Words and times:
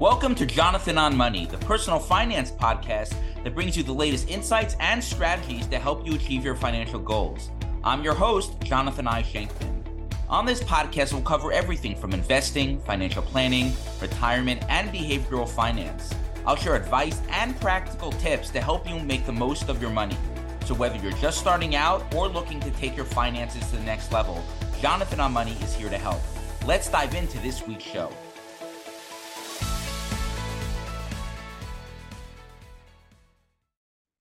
Welcome 0.00 0.34
to 0.36 0.46
Jonathan 0.46 0.96
on 0.96 1.14
Money, 1.14 1.44
the 1.44 1.58
personal 1.58 1.98
finance 1.98 2.50
podcast 2.50 3.14
that 3.44 3.54
brings 3.54 3.76
you 3.76 3.82
the 3.82 3.92
latest 3.92 4.30
insights 4.30 4.74
and 4.80 5.04
strategies 5.04 5.66
to 5.66 5.78
help 5.78 6.06
you 6.06 6.14
achieve 6.14 6.42
your 6.42 6.54
financial 6.54 6.98
goals. 6.98 7.50
I'm 7.84 8.02
your 8.02 8.14
host, 8.14 8.58
Jonathan 8.62 9.06
I. 9.06 9.22
Shenkman. 9.22 9.84
On 10.30 10.46
this 10.46 10.62
podcast, 10.62 11.12
we'll 11.12 11.20
cover 11.20 11.52
everything 11.52 11.94
from 11.94 12.14
investing, 12.14 12.80
financial 12.80 13.20
planning, 13.20 13.74
retirement, 14.00 14.64
and 14.70 14.88
behavioral 14.88 15.46
finance. 15.46 16.14
I'll 16.46 16.56
share 16.56 16.76
advice 16.76 17.20
and 17.28 17.60
practical 17.60 18.12
tips 18.12 18.48
to 18.52 18.62
help 18.62 18.88
you 18.88 18.98
make 19.00 19.26
the 19.26 19.32
most 19.32 19.68
of 19.68 19.82
your 19.82 19.90
money. 19.90 20.16
So, 20.64 20.72
whether 20.72 20.96
you're 20.96 21.12
just 21.12 21.38
starting 21.38 21.74
out 21.74 22.14
or 22.14 22.26
looking 22.26 22.58
to 22.60 22.70
take 22.70 22.96
your 22.96 23.04
finances 23.04 23.68
to 23.68 23.76
the 23.76 23.82
next 23.82 24.12
level, 24.12 24.42
Jonathan 24.80 25.20
on 25.20 25.32
Money 25.34 25.58
is 25.60 25.74
here 25.74 25.90
to 25.90 25.98
help. 25.98 26.22
Let's 26.66 26.88
dive 26.88 27.14
into 27.14 27.38
this 27.40 27.66
week's 27.66 27.84
show. 27.84 28.10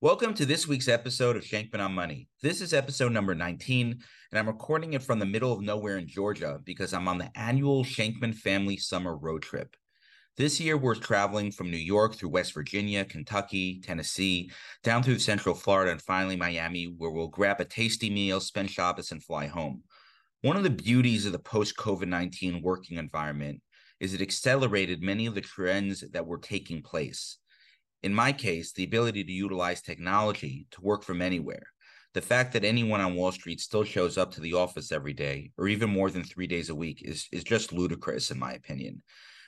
Welcome 0.01 0.33
to 0.35 0.45
this 0.45 0.65
week's 0.65 0.87
episode 0.87 1.35
of 1.35 1.43
Shenkman 1.43 1.83
on 1.83 1.91
Money. 1.91 2.29
This 2.41 2.61
is 2.61 2.73
episode 2.73 3.11
number 3.11 3.35
19, 3.35 3.99
and 4.31 4.39
I'm 4.39 4.47
recording 4.47 4.93
it 4.93 5.03
from 5.03 5.19
the 5.19 5.25
middle 5.25 5.51
of 5.51 5.59
nowhere 5.59 5.97
in 5.97 6.07
Georgia 6.07 6.61
because 6.63 6.93
I'm 6.93 7.09
on 7.09 7.17
the 7.17 7.29
annual 7.37 7.83
Shenkman 7.83 8.33
family 8.33 8.77
summer 8.77 9.17
road 9.17 9.41
trip. 9.41 9.75
This 10.37 10.57
year, 10.57 10.77
we're 10.77 10.95
traveling 10.95 11.51
from 11.51 11.69
New 11.69 11.75
York 11.75 12.15
through 12.15 12.29
West 12.29 12.53
Virginia, 12.53 13.03
Kentucky, 13.03 13.81
Tennessee, 13.81 14.49
down 14.85 15.03
through 15.03 15.19
Central 15.19 15.53
Florida, 15.53 15.91
and 15.91 16.01
finally 16.01 16.37
Miami, 16.37 16.85
where 16.85 17.11
we'll 17.11 17.27
grab 17.27 17.59
a 17.59 17.65
tasty 17.65 18.09
meal, 18.09 18.39
spend 18.39 18.71
Shabbos, 18.71 19.11
and 19.11 19.21
fly 19.21 19.47
home. 19.47 19.83
One 20.43 20.55
of 20.55 20.63
the 20.63 20.69
beauties 20.69 21.25
of 21.25 21.33
the 21.33 21.39
post 21.39 21.75
COVID 21.75 22.07
19 22.07 22.61
working 22.61 22.99
environment 22.99 23.61
is 23.99 24.13
it 24.13 24.21
accelerated 24.21 25.03
many 25.03 25.25
of 25.25 25.35
the 25.35 25.41
trends 25.41 26.05
that 26.09 26.25
were 26.25 26.37
taking 26.37 26.81
place 26.81 27.38
in 28.03 28.13
my 28.13 28.31
case, 28.31 28.71
the 28.71 28.83
ability 28.83 29.23
to 29.23 29.31
utilize 29.31 29.81
technology 29.81 30.67
to 30.71 30.81
work 30.81 31.03
from 31.03 31.21
anywhere. 31.21 31.63
The 32.13 32.21
fact 32.21 32.53
that 32.53 32.63
anyone 32.63 33.01
on 33.01 33.15
Wall 33.15 33.31
Street 33.31 33.59
still 33.59 33.83
shows 33.83 34.17
up 34.17 34.31
to 34.31 34.41
the 34.41 34.53
office 34.53 34.91
every 34.91 35.13
day, 35.13 35.51
or 35.57 35.67
even 35.67 35.89
more 35.89 36.09
than 36.09 36.23
three 36.23 36.47
days 36.47 36.69
a 36.69 36.75
week, 36.75 37.03
is, 37.03 37.27
is 37.31 37.43
just 37.43 37.71
ludicrous, 37.71 38.31
in 38.31 38.39
my 38.39 38.53
opinion. 38.53 39.03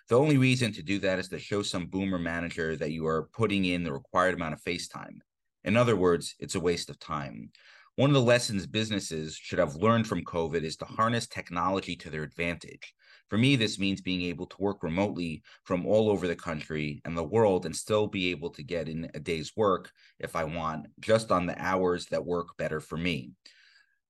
The 0.10 0.20
only 0.20 0.38
reason 0.38 0.72
to 0.74 0.84
do 0.84 1.00
that 1.00 1.20
is 1.20 1.30
to 1.30 1.40
show 1.40 1.64
some 1.64 1.88
boomer 1.88 2.20
manager 2.20 2.76
that 2.76 2.92
you 2.92 3.08
are 3.08 3.30
putting 3.34 3.66
in 3.66 3.84
the 3.84 3.94
required 3.94 4.36
amount 4.36 4.54
of 4.54 4.62
face 4.62 4.88
time. 4.88 5.22
In 5.64 5.78
other 5.78 5.96
words, 5.96 6.36
it's 6.40 6.56
a 6.56 6.60
waste 6.60 6.90
of 6.90 7.00
time. 7.00 7.52
One 7.96 8.10
of 8.10 8.14
the 8.14 8.22
lessons 8.22 8.68
businesses 8.68 9.36
should 9.36 9.60
have 9.60 9.76
learned 9.76 10.08
from 10.08 10.24
COVID 10.24 10.64
is 10.64 10.76
to 10.78 10.86
harness 10.86 11.28
technology 11.28 11.96
to 11.98 12.10
their 12.10 12.24
advantage. 12.24 12.94
For 13.32 13.38
me, 13.38 13.56
this 13.56 13.80
means 13.80 14.02
being 14.02 14.24
able 14.24 14.46
to 14.46 14.58
work 14.60 14.84
remotely 14.84 15.42
from 15.64 15.86
all 15.86 16.10
over 16.10 16.28
the 16.28 16.36
country 16.36 17.02
and 17.06 17.18
the 17.18 17.24
world 17.24 17.66
and 17.66 17.74
still 17.74 18.06
be 18.06 18.30
able 18.30 18.50
to 18.50 18.62
get 18.62 18.90
in 18.90 19.10
a 19.14 19.22
day's 19.22 19.56
work 19.56 19.90
if 20.20 20.36
I 20.36 20.44
want, 20.44 20.88
just 21.00 21.32
on 21.32 21.46
the 21.46 21.58
hours 21.58 22.08
that 22.08 22.26
work 22.26 22.58
better 22.58 22.82
for 22.82 22.98
me. 22.98 23.32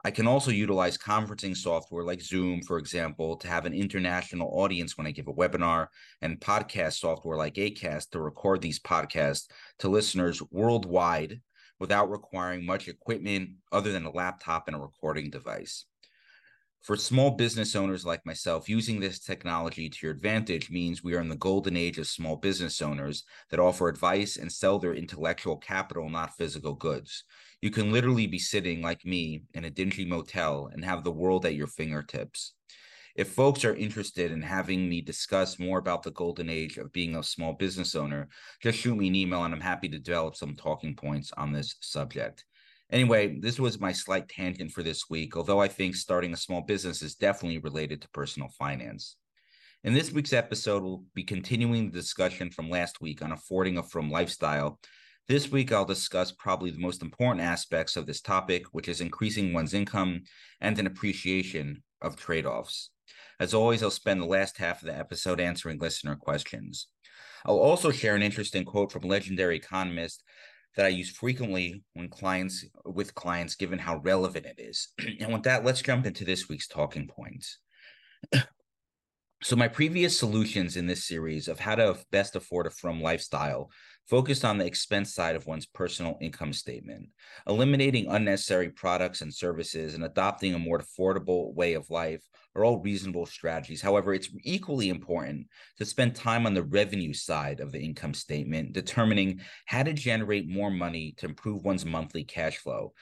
I 0.03 0.09
can 0.09 0.25
also 0.25 0.49
utilize 0.49 0.97
conferencing 0.97 1.55
software 1.55 2.03
like 2.03 2.19
Zoom, 2.19 2.63
for 2.63 2.79
example, 2.79 3.35
to 3.37 3.47
have 3.47 3.67
an 3.67 3.75
international 3.75 4.49
audience 4.59 4.97
when 4.97 5.05
I 5.05 5.11
give 5.11 5.27
a 5.27 5.33
webinar, 5.33 5.89
and 6.23 6.39
podcast 6.39 6.93
software 6.93 7.37
like 7.37 7.53
Acast 7.53 8.09
to 8.13 8.19
record 8.19 8.59
these 8.59 8.79
podcasts 8.79 9.45
to 9.77 9.87
listeners 9.87 10.41
worldwide 10.49 11.41
without 11.79 12.09
requiring 12.09 12.65
much 12.65 12.87
equipment 12.87 13.51
other 13.71 13.91
than 13.91 14.05
a 14.05 14.11
laptop 14.11 14.67
and 14.67 14.75
a 14.75 14.79
recording 14.79 15.29
device. 15.29 15.85
For 16.81 16.95
small 16.95 17.29
business 17.29 17.75
owners 17.75 18.05
like 18.05 18.25
myself, 18.25 18.67
using 18.67 18.99
this 18.99 19.19
technology 19.19 19.87
to 19.87 19.97
your 20.01 20.11
advantage 20.11 20.71
means 20.71 21.03
we 21.03 21.13
are 21.13 21.21
in 21.21 21.29
the 21.29 21.35
golden 21.35 21.77
age 21.77 21.99
of 21.99 22.07
small 22.07 22.35
business 22.35 22.81
owners 22.81 23.23
that 23.51 23.59
offer 23.59 23.87
advice 23.87 24.37
and 24.37 24.51
sell 24.51 24.79
their 24.79 24.95
intellectual 24.95 25.57
capital, 25.57 26.09
not 26.09 26.35
physical 26.37 26.73
goods. 26.73 27.23
You 27.61 27.69
can 27.69 27.91
literally 27.91 28.25
be 28.25 28.39
sitting 28.39 28.81
like 28.81 29.05
me 29.05 29.43
in 29.53 29.65
a 29.65 29.69
dingy 29.69 30.05
motel 30.05 30.71
and 30.73 30.83
have 30.83 31.03
the 31.03 31.11
world 31.11 31.45
at 31.45 31.53
your 31.53 31.67
fingertips. 31.67 32.55
If 33.15 33.33
folks 33.33 33.63
are 33.63 33.75
interested 33.75 34.31
in 34.31 34.41
having 34.41 34.89
me 34.89 35.01
discuss 35.01 35.59
more 35.59 35.77
about 35.77 36.01
the 36.01 36.11
golden 36.11 36.49
age 36.49 36.77
of 36.77 36.91
being 36.91 37.15
a 37.15 37.21
small 37.21 37.53
business 37.53 37.93
owner, 37.93 38.27
just 38.59 38.79
shoot 38.79 38.95
me 38.95 39.09
an 39.09 39.15
email 39.15 39.43
and 39.43 39.53
I'm 39.53 39.61
happy 39.61 39.89
to 39.89 39.99
develop 39.99 40.35
some 40.35 40.55
talking 40.55 40.95
points 40.95 41.31
on 41.37 41.51
this 41.51 41.75
subject. 41.81 42.43
Anyway, 42.91 43.39
this 43.39 43.57
was 43.57 43.79
my 43.79 43.93
slight 43.93 44.27
tangent 44.27 44.71
for 44.71 44.83
this 44.83 45.09
week, 45.09 45.37
although 45.37 45.61
I 45.61 45.69
think 45.69 45.95
starting 45.95 46.33
a 46.33 46.37
small 46.37 46.61
business 46.61 47.01
is 47.01 47.15
definitely 47.15 47.59
related 47.59 48.01
to 48.01 48.09
personal 48.09 48.49
finance. 48.49 49.15
In 49.85 49.93
this 49.93 50.11
week's 50.11 50.33
episode, 50.33 50.83
we'll 50.83 51.05
be 51.15 51.23
continuing 51.23 51.89
the 51.89 51.97
discussion 51.97 52.51
from 52.51 52.69
last 52.69 52.99
week 52.99 53.21
on 53.21 53.31
affording 53.31 53.77
a 53.77 53.83
frum 53.83 54.11
lifestyle. 54.11 54.77
This 55.29 55.49
week, 55.49 55.71
I'll 55.71 55.85
discuss 55.85 56.33
probably 56.33 56.69
the 56.69 56.81
most 56.81 57.01
important 57.01 57.45
aspects 57.45 57.95
of 57.95 58.05
this 58.05 58.19
topic, 58.19 58.65
which 58.73 58.89
is 58.89 58.99
increasing 58.99 59.53
one's 59.53 59.73
income 59.73 60.23
and 60.59 60.77
an 60.77 60.85
appreciation 60.85 61.83
of 62.01 62.17
trade 62.17 62.45
offs. 62.45 62.89
As 63.39 63.53
always, 63.53 63.81
I'll 63.81 63.89
spend 63.89 64.21
the 64.21 64.25
last 64.25 64.57
half 64.57 64.81
of 64.81 64.87
the 64.87 64.97
episode 64.97 65.39
answering 65.39 65.79
listener 65.79 66.17
questions. 66.17 66.87
I'll 67.45 67.57
also 67.57 67.89
share 67.91 68.15
an 68.15 68.21
interesting 68.21 68.65
quote 68.65 68.91
from 68.91 69.03
legendary 69.03 69.55
economist 69.55 70.23
that 70.75 70.85
I 70.85 70.89
use 70.89 71.09
frequently 71.09 71.83
when 71.93 72.07
clients 72.07 72.65
with 72.85 73.13
clients, 73.13 73.55
given 73.55 73.79
how 73.79 73.97
relevant 73.97 74.45
it 74.45 74.59
is. 74.59 74.89
and 75.19 75.33
with 75.33 75.43
that, 75.43 75.65
let's 75.65 75.81
jump 75.81 76.05
into 76.05 76.23
this 76.23 76.47
week's 76.47 76.67
talking 76.67 77.07
points. 77.07 77.59
so 79.43 79.55
my 79.55 79.67
previous 79.67 80.17
solutions 80.17 80.77
in 80.77 80.87
this 80.87 81.05
series 81.05 81.47
of 81.47 81.59
how 81.59 81.75
to 81.75 81.97
best 82.11 82.35
afford 82.35 82.67
a 82.67 82.71
frum 82.71 83.01
lifestyle 83.01 83.69
focused 84.09 84.43
on 84.43 84.57
the 84.57 84.65
expense 84.65 85.13
side 85.13 85.35
of 85.35 85.47
one's 85.47 85.65
personal 85.65 86.17
income 86.21 86.53
statement, 86.53 87.09
eliminating 87.47 88.07
unnecessary 88.07 88.69
products 88.69 89.21
and 89.21 89.33
services, 89.33 89.93
and 89.93 90.03
adopting 90.03 90.53
a 90.53 90.59
more 90.59 90.79
affordable 90.79 91.53
way 91.53 91.73
of 91.73 91.89
life 91.89 92.21
are 92.55 92.65
all 92.65 92.79
reasonable 92.79 93.25
strategies. 93.25 93.81
However, 93.81 94.13
it's 94.13 94.29
equally 94.43 94.89
important 94.89 95.47
to 95.77 95.85
spend 95.85 96.15
time 96.15 96.45
on 96.45 96.53
the 96.53 96.63
revenue 96.63 97.13
side 97.13 97.59
of 97.59 97.71
the 97.71 97.79
income 97.79 98.13
statement, 98.13 98.73
determining 98.73 99.41
how 99.65 99.83
to 99.83 99.93
generate 99.93 100.49
more 100.49 100.71
money 100.71 101.13
to 101.17 101.27
improve 101.27 101.63
one's 101.63 101.85
monthly 101.85 102.23
cash 102.23 102.57
flow. 102.57 102.93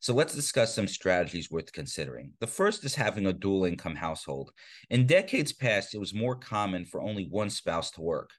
So 0.00 0.14
let's 0.14 0.34
discuss 0.34 0.74
some 0.74 0.86
strategies 0.86 1.50
worth 1.50 1.72
considering. 1.72 2.32
The 2.38 2.46
first 2.46 2.84
is 2.84 2.94
having 2.94 3.26
a 3.26 3.32
dual 3.32 3.64
income 3.64 3.96
household. 3.96 4.52
In 4.90 5.06
decades 5.06 5.52
past, 5.52 5.94
it 5.94 5.98
was 5.98 6.14
more 6.14 6.36
common 6.36 6.84
for 6.84 7.00
only 7.00 7.24
one 7.24 7.50
spouse 7.50 7.90
to 7.92 8.00
work. 8.00 8.30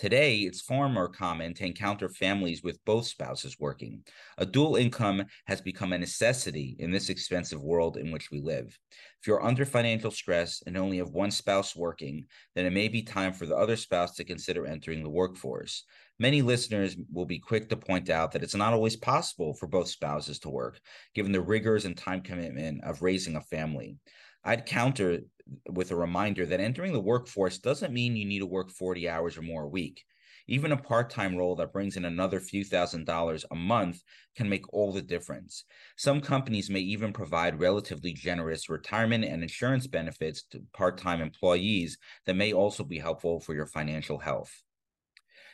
Today, 0.00 0.36
it's 0.38 0.62
far 0.62 0.88
more 0.88 1.10
common 1.10 1.52
to 1.52 1.66
encounter 1.66 2.08
families 2.08 2.62
with 2.62 2.82
both 2.86 3.06
spouses 3.06 3.58
working. 3.60 4.02
A 4.38 4.46
dual 4.46 4.76
income 4.76 5.26
has 5.44 5.60
become 5.60 5.92
a 5.92 5.98
necessity 5.98 6.74
in 6.78 6.90
this 6.90 7.10
expensive 7.10 7.62
world 7.62 7.98
in 7.98 8.10
which 8.10 8.30
we 8.30 8.40
live. 8.40 8.78
If 9.20 9.26
you're 9.26 9.44
under 9.44 9.66
financial 9.66 10.10
stress 10.10 10.62
and 10.66 10.78
only 10.78 10.96
have 10.96 11.10
one 11.10 11.30
spouse 11.30 11.76
working, 11.76 12.24
then 12.54 12.64
it 12.64 12.72
may 12.72 12.88
be 12.88 13.02
time 13.02 13.34
for 13.34 13.44
the 13.44 13.58
other 13.58 13.76
spouse 13.76 14.14
to 14.14 14.24
consider 14.24 14.66
entering 14.66 15.02
the 15.02 15.10
workforce. 15.10 15.84
Many 16.20 16.42
listeners 16.42 16.98
will 17.10 17.24
be 17.24 17.38
quick 17.38 17.70
to 17.70 17.78
point 17.78 18.10
out 18.10 18.32
that 18.32 18.42
it's 18.42 18.54
not 18.54 18.74
always 18.74 18.94
possible 18.94 19.54
for 19.54 19.66
both 19.66 19.88
spouses 19.88 20.38
to 20.40 20.50
work, 20.50 20.78
given 21.14 21.32
the 21.32 21.40
rigors 21.40 21.86
and 21.86 21.96
time 21.96 22.20
commitment 22.20 22.84
of 22.84 23.00
raising 23.00 23.36
a 23.36 23.40
family. 23.40 23.96
I'd 24.44 24.66
counter 24.66 25.20
with 25.66 25.92
a 25.92 25.96
reminder 25.96 26.44
that 26.44 26.60
entering 26.60 26.92
the 26.92 27.00
workforce 27.00 27.56
doesn't 27.56 27.94
mean 27.94 28.16
you 28.16 28.26
need 28.26 28.40
to 28.40 28.46
work 28.46 28.70
40 28.70 29.08
hours 29.08 29.38
or 29.38 29.40
more 29.40 29.62
a 29.62 29.68
week. 29.68 30.04
Even 30.46 30.72
a 30.72 30.76
part 30.76 31.08
time 31.08 31.36
role 31.36 31.56
that 31.56 31.72
brings 31.72 31.96
in 31.96 32.04
another 32.04 32.38
few 32.38 32.64
thousand 32.64 33.06
dollars 33.06 33.46
a 33.50 33.56
month 33.56 34.02
can 34.36 34.46
make 34.46 34.70
all 34.74 34.92
the 34.92 35.00
difference. 35.00 35.64
Some 35.96 36.20
companies 36.20 36.68
may 36.68 36.80
even 36.80 37.14
provide 37.14 37.60
relatively 37.60 38.12
generous 38.12 38.68
retirement 38.68 39.24
and 39.24 39.42
insurance 39.42 39.86
benefits 39.86 40.42
to 40.50 40.62
part 40.74 40.98
time 40.98 41.22
employees 41.22 41.96
that 42.26 42.36
may 42.36 42.52
also 42.52 42.84
be 42.84 42.98
helpful 42.98 43.40
for 43.40 43.54
your 43.54 43.66
financial 43.66 44.18
health. 44.18 44.52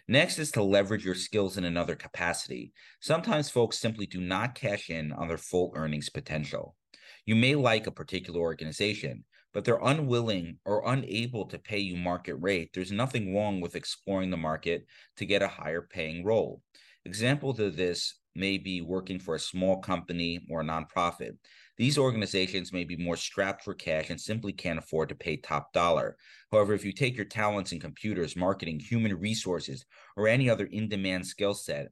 Next 0.08 0.38
is 0.38 0.52
to 0.52 0.62
leverage 0.62 1.04
your 1.04 1.16
skills 1.16 1.58
in 1.58 1.64
another 1.64 1.96
capacity. 1.96 2.72
Sometimes 3.00 3.50
folks 3.50 3.78
simply 3.78 4.06
do 4.06 4.20
not 4.20 4.54
cash 4.54 4.88
in 4.88 5.12
on 5.12 5.26
their 5.26 5.36
full 5.36 5.72
earnings 5.74 6.08
potential. 6.08 6.76
You 7.24 7.34
may 7.34 7.56
like 7.56 7.88
a 7.88 7.90
particular 7.90 8.40
organization, 8.40 9.24
but 9.52 9.64
they're 9.64 9.80
unwilling 9.82 10.58
or 10.64 10.92
unable 10.92 11.46
to 11.46 11.58
pay 11.58 11.78
you 11.78 11.96
market 11.96 12.36
rate. 12.36 12.70
There's 12.72 12.92
nothing 12.92 13.34
wrong 13.34 13.60
with 13.60 13.74
exploring 13.74 14.30
the 14.30 14.36
market 14.36 14.86
to 15.16 15.26
get 15.26 15.42
a 15.42 15.48
higher 15.48 15.82
paying 15.82 16.24
role. 16.24 16.62
Examples 17.04 17.58
of 17.58 17.74
this 17.76 18.14
may 18.36 18.58
be 18.58 18.80
working 18.80 19.18
for 19.18 19.34
a 19.34 19.40
small 19.40 19.78
company 19.78 20.46
or 20.50 20.60
a 20.60 20.64
nonprofit. 20.64 21.36
These 21.76 21.98
organizations 21.98 22.72
may 22.72 22.84
be 22.84 22.96
more 22.96 23.16
strapped 23.16 23.64
for 23.64 23.74
cash 23.74 24.10
and 24.10 24.20
simply 24.20 24.52
can't 24.52 24.78
afford 24.78 25.08
to 25.10 25.14
pay 25.14 25.36
top 25.36 25.72
dollar. 25.72 26.16
However, 26.50 26.74
if 26.74 26.84
you 26.84 26.92
take 26.92 27.16
your 27.16 27.26
talents 27.26 27.72
in 27.72 27.80
computers, 27.80 28.36
marketing, 28.36 28.80
human 28.80 29.14
resources, 29.18 29.84
or 30.16 30.28
any 30.28 30.48
other 30.48 30.66
in 30.66 30.88
demand 30.88 31.26
skill 31.26 31.54
set 31.54 31.88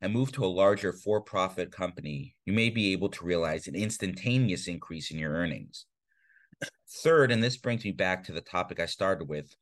and 0.00 0.12
move 0.12 0.30
to 0.32 0.44
a 0.44 0.46
larger 0.46 0.92
for 0.92 1.20
profit 1.20 1.72
company, 1.72 2.36
you 2.44 2.52
may 2.52 2.70
be 2.70 2.92
able 2.92 3.08
to 3.08 3.24
realize 3.24 3.66
an 3.66 3.74
instantaneous 3.74 4.68
increase 4.68 5.10
in 5.10 5.18
your 5.18 5.32
earnings. 5.32 5.86
Third, 7.02 7.32
and 7.32 7.42
this 7.42 7.56
brings 7.56 7.84
me 7.84 7.92
back 7.92 8.24
to 8.24 8.32
the 8.32 8.40
topic 8.40 8.80
I 8.80 8.86
started 8.86 9.28
with 9.28 9.54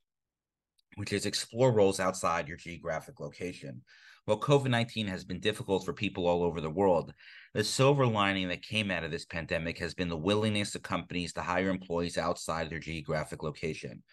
which 0.97 1.13
is 1.13 1.27
explore 1.27 1.71
roles 1.71 1.99
outside 1.99 2.47
your 2.47 2.57
geographic 2.57 3.19
location. 3.19 3.81
While 4.27 4.41
COVID 4.41 4.69
19 4.69 5.07
has 5.07 5.23
been 5.23 5.39
difficult 5.39 5.85
for 5.85 5.93
people 5.93 6.27
all 6.27 6.43
over 6.43 6.59
the 6.59 6.69
world, 6.69 7.13
the 7.53 7.63
silver 7.63 8.05
lining 8.05 8.49
that 8.49 8.61
came 8.61 8.91
out 8.91 9.05
of 9.05 9.09
this 9.09 9.23
pandemic 9.23 9.77
has 9.77 9.93
been 9.93 10.09
the 10.09 10.17
willingness 10.17 10.75
of 10.75 10.83
companies 10.83 11.31
to 11.31 11.41
hire 11.41 11.69
employees 11.69 12.17
outside 12.17 12.69
their 12.69 12.77
geographic 12.77 13.41
location. 13.41 14.03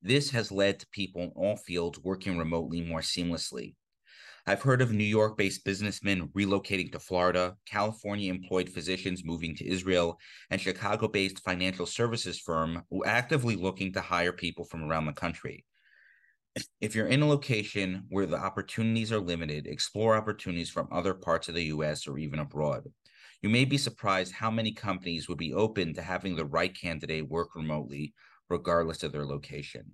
This 0.00 0.30
has 0.30 0.52
led 0.52 0.78
to 0.78 0.86
people 0.92 1.22
in 1.22 1.32
all 1.34 1.56
fields 1.56 1.98
working 1.98 2.38
remotely 2.38 2.80
more 2.80 3.00
seamlessly. 3.00 3.74
I've 4.46 4.62
heard 4.62 4.80
of 4.80 4.92
New 4.92 5.02
York 5.02 5.36
based 5.36 5.64
businessmen 5.64 6.28
relocating 6.28 6.92
to 6.92 7.00
Florida, 7.00 7.56
California 7.66 8.32
employed 8.32 8.68
physicians 8.68 9.24
moving 9.24 9.56
to 9.56 9.68
Israel, 9.68 10.20
and 10.50 10.60
Chicago 10.60 11.08
based 11.08 11.42
financial 11.42 11.86
services 11.86 12.38
firm 12.38 12.84
actively 13.04 13.56
looking 13.56 13.92
to 13.94 14.00
hire 14.00 14.32
people 14.32 14.64
from 14.64 14.84
around 14.84 15.06
the 15.06 15.12
country. 15.12 15.64
If 16.80 16.94
you're 16.94 17.08
in 17.08 17.22
a 17.22 17.28
location 17.28 18.04
where 18.08 18.26
the 18.26 18.36
opportunities 18.36 19.12
are 19.12 19.20
limited, 19.20 19.66
explore 19.66 20.16
opportunities 20.16 20.70
from 20.70 20.88
other 20.90 21.14
parts 21.14 21.48
of 21.48 21.54
the 21.54 21.64
US 21.64 22.06
or 22.06 22.18
even 22.18 22.38
abroad. 22.38 22.84
You 23.42 23.48
may 23.48 23.64
be 23.64 23.78
surprised 23.78 24.32
how 24.32 24.50
many 24.50 24.72
companies 24.72 25.28
would 25.28 25.38
be 25.38 25.52
open 25.52 25.94
to 25.94 26.02
having 26.02 26.36
the 26.36 26.44
right 26.44 26.74
candidate 26.74 27.28
work 27.28 27.54
remotely, 27.54 28.14
regardless 28.48 29.02
of 29.02 29.12
their 29.12 29.26
location. 29.26 29.84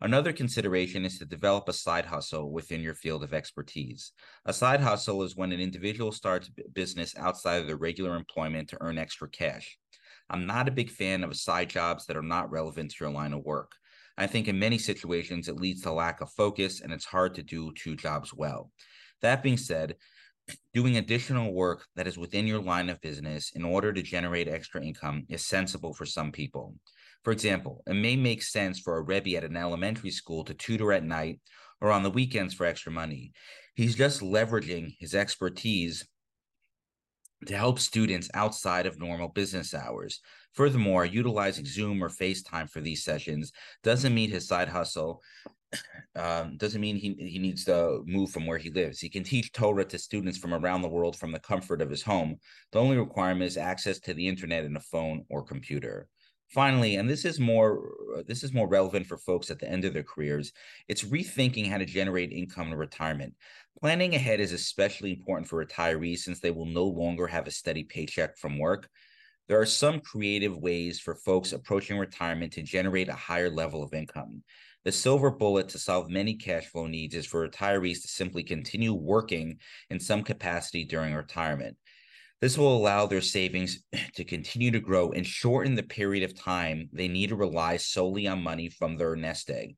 Another 0.00 0.32
consideration 0.32 1.04
is 1.04 1.18
to 1.18 1.24
develop 1.24 1.68
a 1.68 1.72
side 1.72 2.06
hustle 2.06 2.52
within 2.52 2.80
your 2.80 2.94
field 2.94 3.24
of 3.24 3.34
expertise. 3.34 4.12
A 4.46 4.52
side 4.52 4.80
hustle 4.80 5.22
is 5.22 5.36
when 5.36 5.50
an 5.50 5.60
individual 5.60 6.12
starts 6.12 6.48
a 6.48 6.68
business 6.70 7.16
outside 7.16 7.60
of 7.60 7.66
their 7.66 7.76
regular 7.76 8.14
employment 8.14 8.68
to 8.68 8.78
earn 8.80 8.96
extra 8.96 9.28
cash. 9.28 9.76
I'm 10.30 10.46
not 10.46 10.68
a 10.68 10.72
big 10.72 10.90
fan 10.90 11.24
of 11.24 11.36
side 11.36 11.70
jobs 11.70 12.06
that 12.06 12.16
are 12.16 12.22
not 12.22 12.50
relevant 12.50 12.92
to 12.92 13.04
your 13.04 13.12
line 13.12 13.32
of 13.32 13.44
work. 13.44 13.72
I 14.18 14.26
think 14.26 14.48
in 14.48 14.58
many 14.58 14.78
situations 14.78 15.48
it 15.48 15.60
leads 15.60 15.82
to 15.82 15.92
lack 15.92 16.20
of 16.20 16.32
focus 16.32 16.80
and 16.80 16.92
it's 16.92 17.04
hard 17.04 17.36
to 17.36 17.42
do 17.42 17.72
two 17.72 17.94
jobs 17.94 18.34
well. 18.34 18.72
That 19.22 19.42
being 19.44 19.56
said, 19.56 19.94
doing 20.74 20.96
additional 20.96 21.52
work 21.52 21.86
that 21.94 22.08
is 22.08 22.18
within 22.18 22.46
your 22.46 22.60
line 22.60 22.88
of 22.88 23.00
business 23.00 23.52
in 23.54 23.64
order 23.64 23.92
to 23.92 24.02
generate 24.02 24.48
extra 24.48 24.82
income 24.82 25.24
is 25.28 25.46
sensible 25.46 25.94
for 25.94 26.04
some 26.04 26.32
people. 26.32 26.74
For 27.22 27.32
example, 27.32 27.82
it 27.86 27.94
may 27.94 28.16
make 28.16 28.42
sense 28.42 28.80
for 28.80 28.96
a 28.96 29.02
Rebbe 29.02 29.36
at 29.36 29.44
an 29.44 29.56
elementary 29.56 30.10
school 30.10 30.44
to 30.44 30.54
tutor 30.54 30.92
at 30.92 31.04
night 31.04 31.40
or 31.80 31.92
on 31.92 32.02
the 32.02 32.10
weekends 32.10 32.54
for 32.54 32.66
extra 32.66 32.90
money. 32.90 33.32
He's 33.76 33.94
just 33.94 34.20
leveraging 34.20 34.96
his 34.98 35.14
expertise 35.14 36.08
to 37.46 37.56
help 37.56 37.78
students 37.78 38.28
outside 38.34 38.86
of 38.86 38.98
normal 38.98 39.28
business 39.28 39.74
hours. 39.74 40.20
Furthermore, 40.58 41.04
utilizing 41.04 41.64
Zoom 41.64 42.02
or 42.02 42.08
FaceTime 42.08 42.68
for 42.68 42.80
these 42.80 43.04
sessions 43.04 43.52
doesn't 43.84 44.12
mean 44.12 44.28
his 44.28 44.48
side 44.48 44.68
hustle 44.68 45.22
um, 46.16 46.56
doesn't 46.56 46.80
mean 46.80 46.96
he, 46.96 47.14
he 47.14 47.38
needs 47.38 47.64
to 47.66 48.02
move 48.06 48.32
from 48.32 48.44
where 48.44 48.58
he 48.58 48.68
lives. 48.68 48.98
He 48.98 49.08
can 49.08 49.22
teach 49.22 49.52
Torah 49.52 49.84
to 49.84 49.96
students 50.00 50.36
from 50.36 50.52
around 50.52 50.82
the 50.82 50.88
world 50.88 51.14
from 51.14 51.30
the 51.30 51.38
comfort 51.38 51.80
of 51.80 51.88
his 51.88 52.02
home. 52.02 52.38
The 52.72 52.80
only 52.80 52.96
requirement 52.96 53.46
is 53.46 53.56
access 53.56 54.00
to 54.00 54.14
the 54.14 54.26
internet 54.26 54.64
and 54.64 54.76
a 54.76 54.80
phone 54.80 55.24
or 55.30 55.44
computer 55.44 56.08
finally 56.48 56.96
and 56.96 57.10
this 57.10 57.26
is 57.26 57.38
more 57.38 57.90
uh, 58.16 58.22
this 58.26 58.42
is 58.42 58.54
more 58.54 58.66
relevant 58.66 59.06
for 59.06 59.18
folks 59.18 59.50
at 59.50 59.58
the 59.58 59.68
end 59.68 59.84
of 59.84 59.92
their 59.92 60.02
careers 60.02 60.50
it's 60.88 61.04
rethinking 61.04 61.68
how 61.68 61.76
to 61.76 61.84
generate 61.84 62.32
income 62.32 62.68
in 62.68 62.74
retirement 62.74 63.34
planning 63.78 64.14
ahead 64.14 64.40
is 64.40 64.52
especially 64.52 65.12
important 65.12 65.46
for 65.46 65.62
retirees 65.62 66.20
since 66.20 66.40
they 66.40 66.50
will 66.50 66.64
no 66.64 66.84
longer 66.84 67.26
have 67.26 67.46
a 67.46 67.50
steady 67.50 67.84
paycheck 67.84 68.34
from 68.38 68.58
work 68.58 68.88
there 69.48 69.60
are 69.60 69.66
some 69.66 70.00
creative 70.00 70.56
ways 70.56 71.00
for 71.00 71.14
folks 71.14 71.52
approaching 71.52 71.98
retirement 71.98 72.52
to 72.52 72.62
generate 72.62 73.08
a 73.08 73.14
higher 73.14 73.50
level 73.50 73.82
of 73.82 73.94
income 73.94 74.42
the 74.84 74.92
silver 74.92 75.30
bullet 75.30 75.68
to 75.68 75.78
solve 75.78 76.08
many 76.08 76.34
cash 76.34 76.66
flow 76.66 76.86
needs 76.86 77.14
is 77.14 77.26
for 77.26 77.48
retirees 77.48 78.02
to 78.02 78.08
simply 78.08 78.42
continue 78.42 78.92
working 78.92 79.58
in 79.90 79.98
some 79.98 80.22
capacity 80.22 80.84
during 80.84 81.14
retirement 81.14 81.76
this 82.40 82.56
will 82.56 82.76
allow 82.76 83.06
their 83.06 83.20
savings 83.20 83.80
to 84.14 84.24
continue 84.24 84.70
to 84.70 84.80
grow 84.80 85.10
and 85.10 85.26
shorten 85.26 85.74
the 85.74 85.82
period 85.82 86.22
of 86.22 86.38
time 86.38 86.88
they 86.92 87.08
need 87.08 87.30
to 87.30 87.36
rely 87.36 87.76
solely 87.76 88.28
on 88.28 88.42
money 88.42 88.68
from 88.68 88.96
their 88.96 89.16
nest 89.16 89.50
egg. 89.50 89.76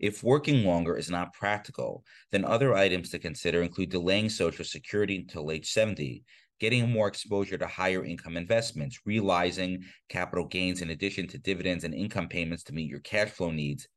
If 0.00 0.24
working 0.24 0.64
longer 0.64 0.96
is 0.96 1.10
not 1.10 1.34
practical, 1.34 2.04
then 2.32 2.44
other 2.44 2.74
items 2.74 3.10
to 3.10 3.18
consider 3.18 3.62
include 3.62 3.90
delaying 3.90 4.30
Social 4.30 4.64
Security 4.64 5.16
until 5.16 5.50
age 5.50 5.70
70, 5.70 6.24
getting 6.60 6.90
more 6.90 7.08
exposure 7.08 7.58
to 7.58 7.66
higher 7.66 8.04
income 8.04 8.36
investments, 8.36 9.00
realizing 9.04 9.82
capital 10.08 10.46
gains 10.46 10.82
in 10.82 10.90
addition 10.90 11.26
to 11.28 11.38
dividends 11.38 11.84
and 11.84 11.94
income 11.94 12.28
payments 12.28 12.62
to 12.64 12.74
meet 12.74 12.88
your 12.88 13.00
cash 13.00 13.30
flow 13.30 13.50
needs, 13.50 13.88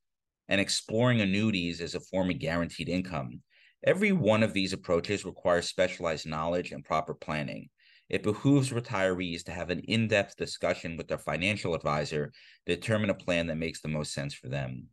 and 0.47 0.59
exploring 0.59 1.21
annuities 1.21 1.81
as 1.81 1.93
a 1.93 1.99
form 1.99 2.29
of 2.29 2.39
guaranteed 2.39 2.89
income. 2.89 3.41
Every 3.85 4.11
one 4.11 4.43
of 4.43 4.53
these 4.53 4.73
approaches 4.73 5.25
requires 5.25 5.67
specialized 5.67 6.25
knowledge 6.25 6.71
and 6.71 6.83
proper 6.83 7.13
planning 7.13 7.69
it 8.09 8.21
behooves 8.21 8.71
retirees 8.71 9.43
to 9.45 9.51
have 9.51 9.69
an 9.69 9.79
in 9.79 10.07
depth 10.07 10.35
discussion 10.35 10.97
with 10.97 11.07
their 11.07 11.17
financial 11.17 11.73
advisor 11.73 12.31
to 12.65 12.75
determine 12.75 13.09
a 13.09 13.15
plan 13.15 13.47
that 13.47 13.57
makes 13.57 13.81
the 13.81 13.87
most 13.87 14.13
sense 14.13 14.33
for 14.33 14.49
them. 14.49 14.87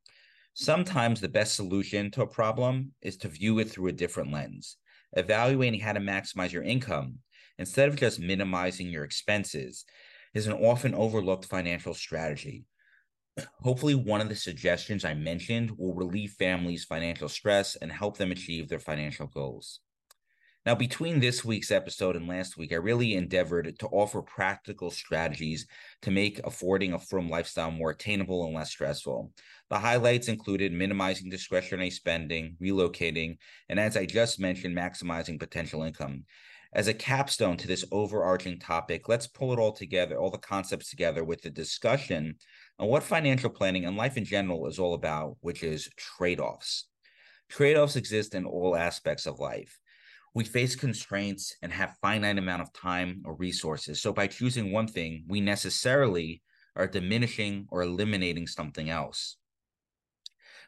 Sometimes 0.54 1.20
the 1.20 1.28
best 1.28 1.54
solution 1.54 2.10
to 2.12 2.22
a 2.22 2.26
problem 2.26 2.92
is 3.02 3.16
to 3.18 3.28
view 3.28 3.58
it 3.58 3.70
through 3.70 3.88
a 3.88 3.92
different 3.92 4.32
lens, 4.32 4.76
evaluating 5.12 5.80
how 5.80 5.92
to 5.92 6.00
maximize 6.00 6.52
your 6.52 6.62
income 6.62 7.18
instead 7.60 7.88
of 7.88 7.96
just 7.96 8.18
minimizing 8.18 8.88
your 8.88 9.04
expenses 9.04 9.84
is 10.34 10.46
an 10.46 10.54
often 10.54 10.94
overlooked 10.94 11.44
financial 11.44 11.92
strategy. 11.92 12.64
Hopefully, 13.60 13.94
one 13.94 14.20
of 14.20 14.28
the 14.28 14.34
suggestions 14.34 15.04
I 15.04 15.14
mentioned 15.14 15.70
will 15.78 15.94
relieve 15.94 16.32
families' 16.32 16.84
financial 16.84 17.28
stress 17.28 17.76
and 17.76 17.92
help 17.92 18.16
them 18.16 18.32
achieve 18.32 18.68
their 18.68 18.80
financial 18.80 19.26
goals. 19.26 19.80
Now, 20.66 20.74
between 20.74 21.20
this 21.20 21.42
week's 21.42 21.70
episode 21.70 22.16
and 22.16 22.28
last 22.28 22.58
week, 22.58 22.72
I 22.72 22.76
really 22.76 23.14
endeavored 23.14 23.78
to 23.78 23.86
offer 23.88 24.20
practical 24.20 24.90
strategies 24.90 25.66
to 26.02 26.10
make 26.10 26.38
affording 26.44 26.92
a 26.92 26.98
frum 26.98 27.30
lifestyle 27.30 27.70
more 27.70 27.90
attainable 27.90 28.44
and 28.44 28.54
less 28.54 28.70
stressful. 28.70 29.32
The 29.70 29.78
highlights 29.78 30.28
included 30.28 30.72
minimizing 30.72 31.30
discretionary 31.30 31.90
spending, 31.90 32.56
relocating, 32.60 33.38
and 33.70 33.80
as 33.80 33.96
I 33.96 34.04
just 34.04 34.38
mentioned, 34.38 34.76
maximizing 34.76 35.38
potential 35.38 35.82
income. 35.82 36.24
As 36.72 36.86
a 36.86 36.94
capstone 36.94 37.56
to 37.56 37.66
this 37.66 37.84
overarching 37.90 38.58
topic, 38.58 39.08
let's 39.08 39.26
pull 39.26 39.52
it 39.52 39.58
all 39.58 39.72
together, 39.72 40.18
all 40.18 40.30
the 40.30 40.38
concepts 40.38 40.90
together 40.90 41.24
with 41.24 41.42
the 41.42 41.50
discussion 41.50 42.36
on 42.78 42.88
what 42.88 43.02
financial 43.02 43.50
planning 43.50 43.84
and 43.86 43.96
life 43.96 44.16
in 44.16 44.24
general 44.24 44.66
is 44.66 44.78
all 44.78 44.94
about, 44.94 45.36
which 45.40 45.62
is 45.62 45.90
trade 45.96 46.38
offs. 46.38 46.86
Trade 47.48 47.76
offs 47.76 47.96
exist 47.96 48.34
in 48.34 48.44
all 48.44 48.76
aspects 48.76 49.26
of 49.26 49.40
life 49.40 49.80
we 50.34 50.44
face 50.44 50.76
constraints 50.76 51.56
and 51.62 51.72
have 51.72 51.96
finite 52.00 52.38
amount 52.38 52.62
of 52.62 52.72
time 52.72 53.22
or 53.24 53.34
resources. 53.34 54.00
So 54.00 54.12
by 54.12 54.28
choosing 54.28 54.72
one 54.72 54.86
thing, 54.86 55.24
we 55.26 55.40
necessarily 55.40 56.42
are 56.76 56.86
diminishing 56.86 57.66
or 57.70 57.82
eliminating 57.82 58.46
something 58.46 58.90
else. 58.90 59.36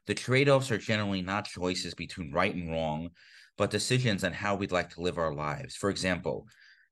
The 0.06 0.14
trade-offs 0.14 0.73
are 0.73 0.78
generally 0.78 1.23
not 1.23 1.44
choices 1.44 1.94
between 1.94 2.32
right 2.32 2.52
and 2.52 2.71
wrong, 2.71 3.11
but 3.59 3.71
decisions 3.71 4.25
on 4.25 4.32
how 4.32 4.54
we'd 4.54 4.73
like 4.73 4.90
to 4.90 5.00
live 5.00 5.18
our 5.18 5.35
lives. 5.35 5.75
For 5.75 5.90
example, 5.90 6.47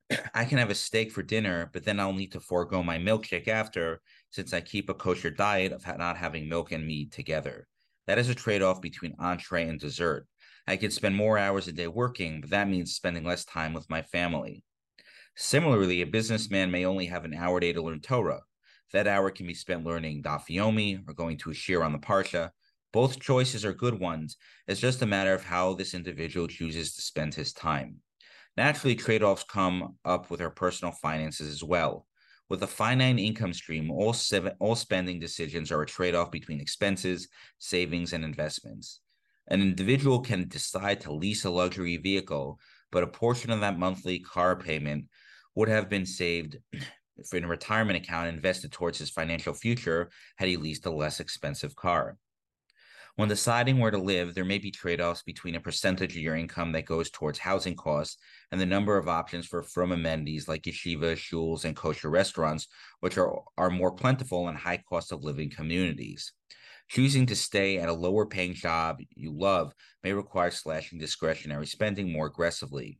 I 0.33 0.45
can 0.45 0.57
have 0.57 0.69
a 0.69 0.75
steak 0.75 1.11
for 1.11 1.23
dinner, 1.23 1.69
but 1.73 1.83
then 1.83 1.99
I'll 1.99 2.13
need 2.13 2.31
to 2.33 2.39
forego 2.39 2.83
my 2.83 2.97
milkshake 2.97 3.47
after, 3.47 4.01
since 4.29 4.53
I 4.53 4.61
keep 4.61 4.89
a 4.89 4.93
kosher 4.93 5.31
diet 5.31 5.71
of 5.71 5.85
not 5.97 6.17
having 6.17 6.47
milk 6.47 6.71
and 6.71 6.85
meat 6.85 7.11
together. 7.11 7.67
That 8.07 8.17
is 8.17 8.29
a 8.29 8.35
trade 8.35 8.61
off 8.61 8.81
between 8.81 9.15
entree 9.19 9.67
and 9.67 9.79
dessert. 9.79 10.27
I 10.67 10.77
could 10.77 10.93
spend 10.93 11.15
more 11.15 11.37
hours 11.37 11.67
a 11.67 11.71
day 11.71 11.87
working, 11.87 12.41
but 12.41 12.49
that 12.51 12.69
means 12.69 12.93
spending 12.93 13.23
less 13.23 13.45
time 13.45 13.73
with 13.73 13.89
my 13.89 14.01
family. 14.01 14.63
Similarly, 15.35 16.01
a 16.01 16.05
businessman 16.05 16.71
may 16.71 16.85
only 16.85 17.07
have 17.07 17.25
an 17.25 17.33
hour 17.33 17.57
a 17.57 17.61
day 17.61 17.73
to 17.73 17.81
learn 17.81 17.99
Torah. 17.99 18.41
That 18.93 19.07
hour 19.07 19.31
can 19.31 19.47
be 19.47 19.53
spent 19.53 19.85
learning 19.85 20.23
Daf 20.23 20.47
Yomi 20.49 21.07
or 21.07 21.13
going 21.13 21.37
to 21.37 21.51
a 21.51 21.53
shiur 21.53 21.83
on 21.83 21.93
the 21.93 21.97
Parsha. 21.97 22.51
Both 22.93 23.19
choices 23.19 23.63
are 23.63 23.73
good 23.73 23.99
ones. 23.99 24.37
It's 24.67 24.81
just 24.81 25.01
a 25.01 25.05
matter 25.05 25.33
of 25.33 25.43
how 25.43 25.73
this 25.73 25.93
individual 25.93 26.47
chooses 26.47 26.93
to 26.95 27.01
spend 27.01 27.33
his 27.33 27.53
time. 27.53 27.97
Naturally, 28.57 28.95
trade 28.95 29.23
offs 29.23 29.45
come 29.45 29.95
up 30.03 30.29
with 30.29 30.41
our 30.41 30.49
personal 30.49 30.91
finances 30.91 31.47
as 31.47 31.63
well. 31.63 32.05
With 32.49 32.61
a 32.63 32.67
finite 32.67 33.17
income 33.17 33.53
stream, 33.53 33.89
all, 33.89 34.11
seven, 34.11 34.53
all 34.59 34.75
spending 34.75 35.19
decisions 35.19 35.71
are 35.71 35.81
a 35.81 35.85
trade 35.85 36.15
off 36.15 36.31
between 36.31 36.59
expenses, 36.59 37.29
savings, 37.59 38.11
and 38.11 38.25
investments. 38.25 38.99
An 39.47 39.61
individual 39.61 40.19
can 40.19 40.49
decide 40.49 40.99
to 41.01 41.13
lease 41.13 41.45
a 41.45 41.49
luxury 41.49 41.95
vehicle, 41.95 42.59
but 42.91 43.03
a 43.03 43.07
portion 43.07 43.51
of 43.51 43.61
that 43.61 43.79
monthly 43.79 44.19
car 44.19 44.57
payment 44.57 45.05
would 45.55 45.69
have 45.69 45.87
been 45.87 46.05
saved 46.05 46.57
in 47.33 47.43
a 47.45 47.47
retirement 47.47 47.97
account 47.97 48.27
invested 48.27 48.73
towards 48.73 48.97
his 48.97 49.09
financial 49.09 49.53
future 49.53 50.09
had 50.35 50.49
he 50.49 50.57
leased 50.57 50.85
a 50.85 50.91
less 50.91 51.21
expensive 51.21 51.73
car. 51.75 52.17
When 53.17 53.27
deciding 53.27 53.77
where 53.77 53.91
to 53.91 53.97
live, 53.97 54.33
there 54.33 54.45
may 54.45 54.57
be 54.57 54.71
trade 54.71 55.01
offs 55.01 55.21
between 55.21 55.55
a 55.55 55.59
percentage 55.59 56.15
of 56.15 56.21
your 56.21 56.35
income 56.35 56.71
that 56.71 56.85
goes 56.85 57.09
towards 57.09 57.39
housing 57.39 57.75
costs 57.75 58.17
and 58.51 58.59
the 58.59 58.65
number 58.65 58.97
of 58.97 59.09
options 59.09 59.45
for 59.45 59.61
frum 59.61 59.91
amenities 59.91 60.47
like 60.47 60.63
yeshiva, 60.63 61.15
shuls, 61.15 61.65
and 61.65 61.75
kosher 61.75 62.09
restaurants, 62.09 62.67
which 63.01 63.17
are, 63.17 63.41
are 63.57 63.69
more 63.69 63.91
plentiful 63.91 64.47
in 64.47 64.55
high 64.55 64.77
cost 64.77 65.11
of 65.11 65.23
living 65.23 65.49
communities. 65.49 66.31
Choosing 66.87 67.25
to 67.27 67.35
stay 67.35 67.77
at 67.77 67.89
a 67.89 67.93
lower 67.93 68.25
paying 68.25 68.53
job 68.53 68.99
you 69.15 69.31
love 69.31 69.73
may 70.03 70.13
require 70.13 70.51
slashing 70.51 70.97
discretionary 70.97 71.67
spending 71.67 72.11
more 72.11 72.27
aggressively. 72.27 72.99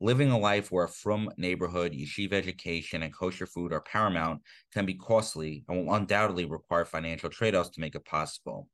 Living 0.00 0.30
a 0.30 0.38
life 0.38 0.72
where 0.72 0.86
frum 0.88 1.30
neighborhood, 1.36 1.92
yeshiva 1.92 2.32
education, 2.32 3.02
and 3.02 3.14
kosher 3.14 3.46
food 3.46 3.72
are 3.72 3.82
paramount 3.82 4.40
can 4.72 4.86
be 4.86 4.94
costly 4.94 5.64
and 5.68 5.86
will 5.86 5.94
undoubtedly 5.94 6.46
require 6.46 6.86
financial 6.86 7.28
trade 7.28 7.54
offs 7.54 7.68
to 7.70 7.80
make 7.80 7.94
it 7.94 8.04
possible. 8.06 8.66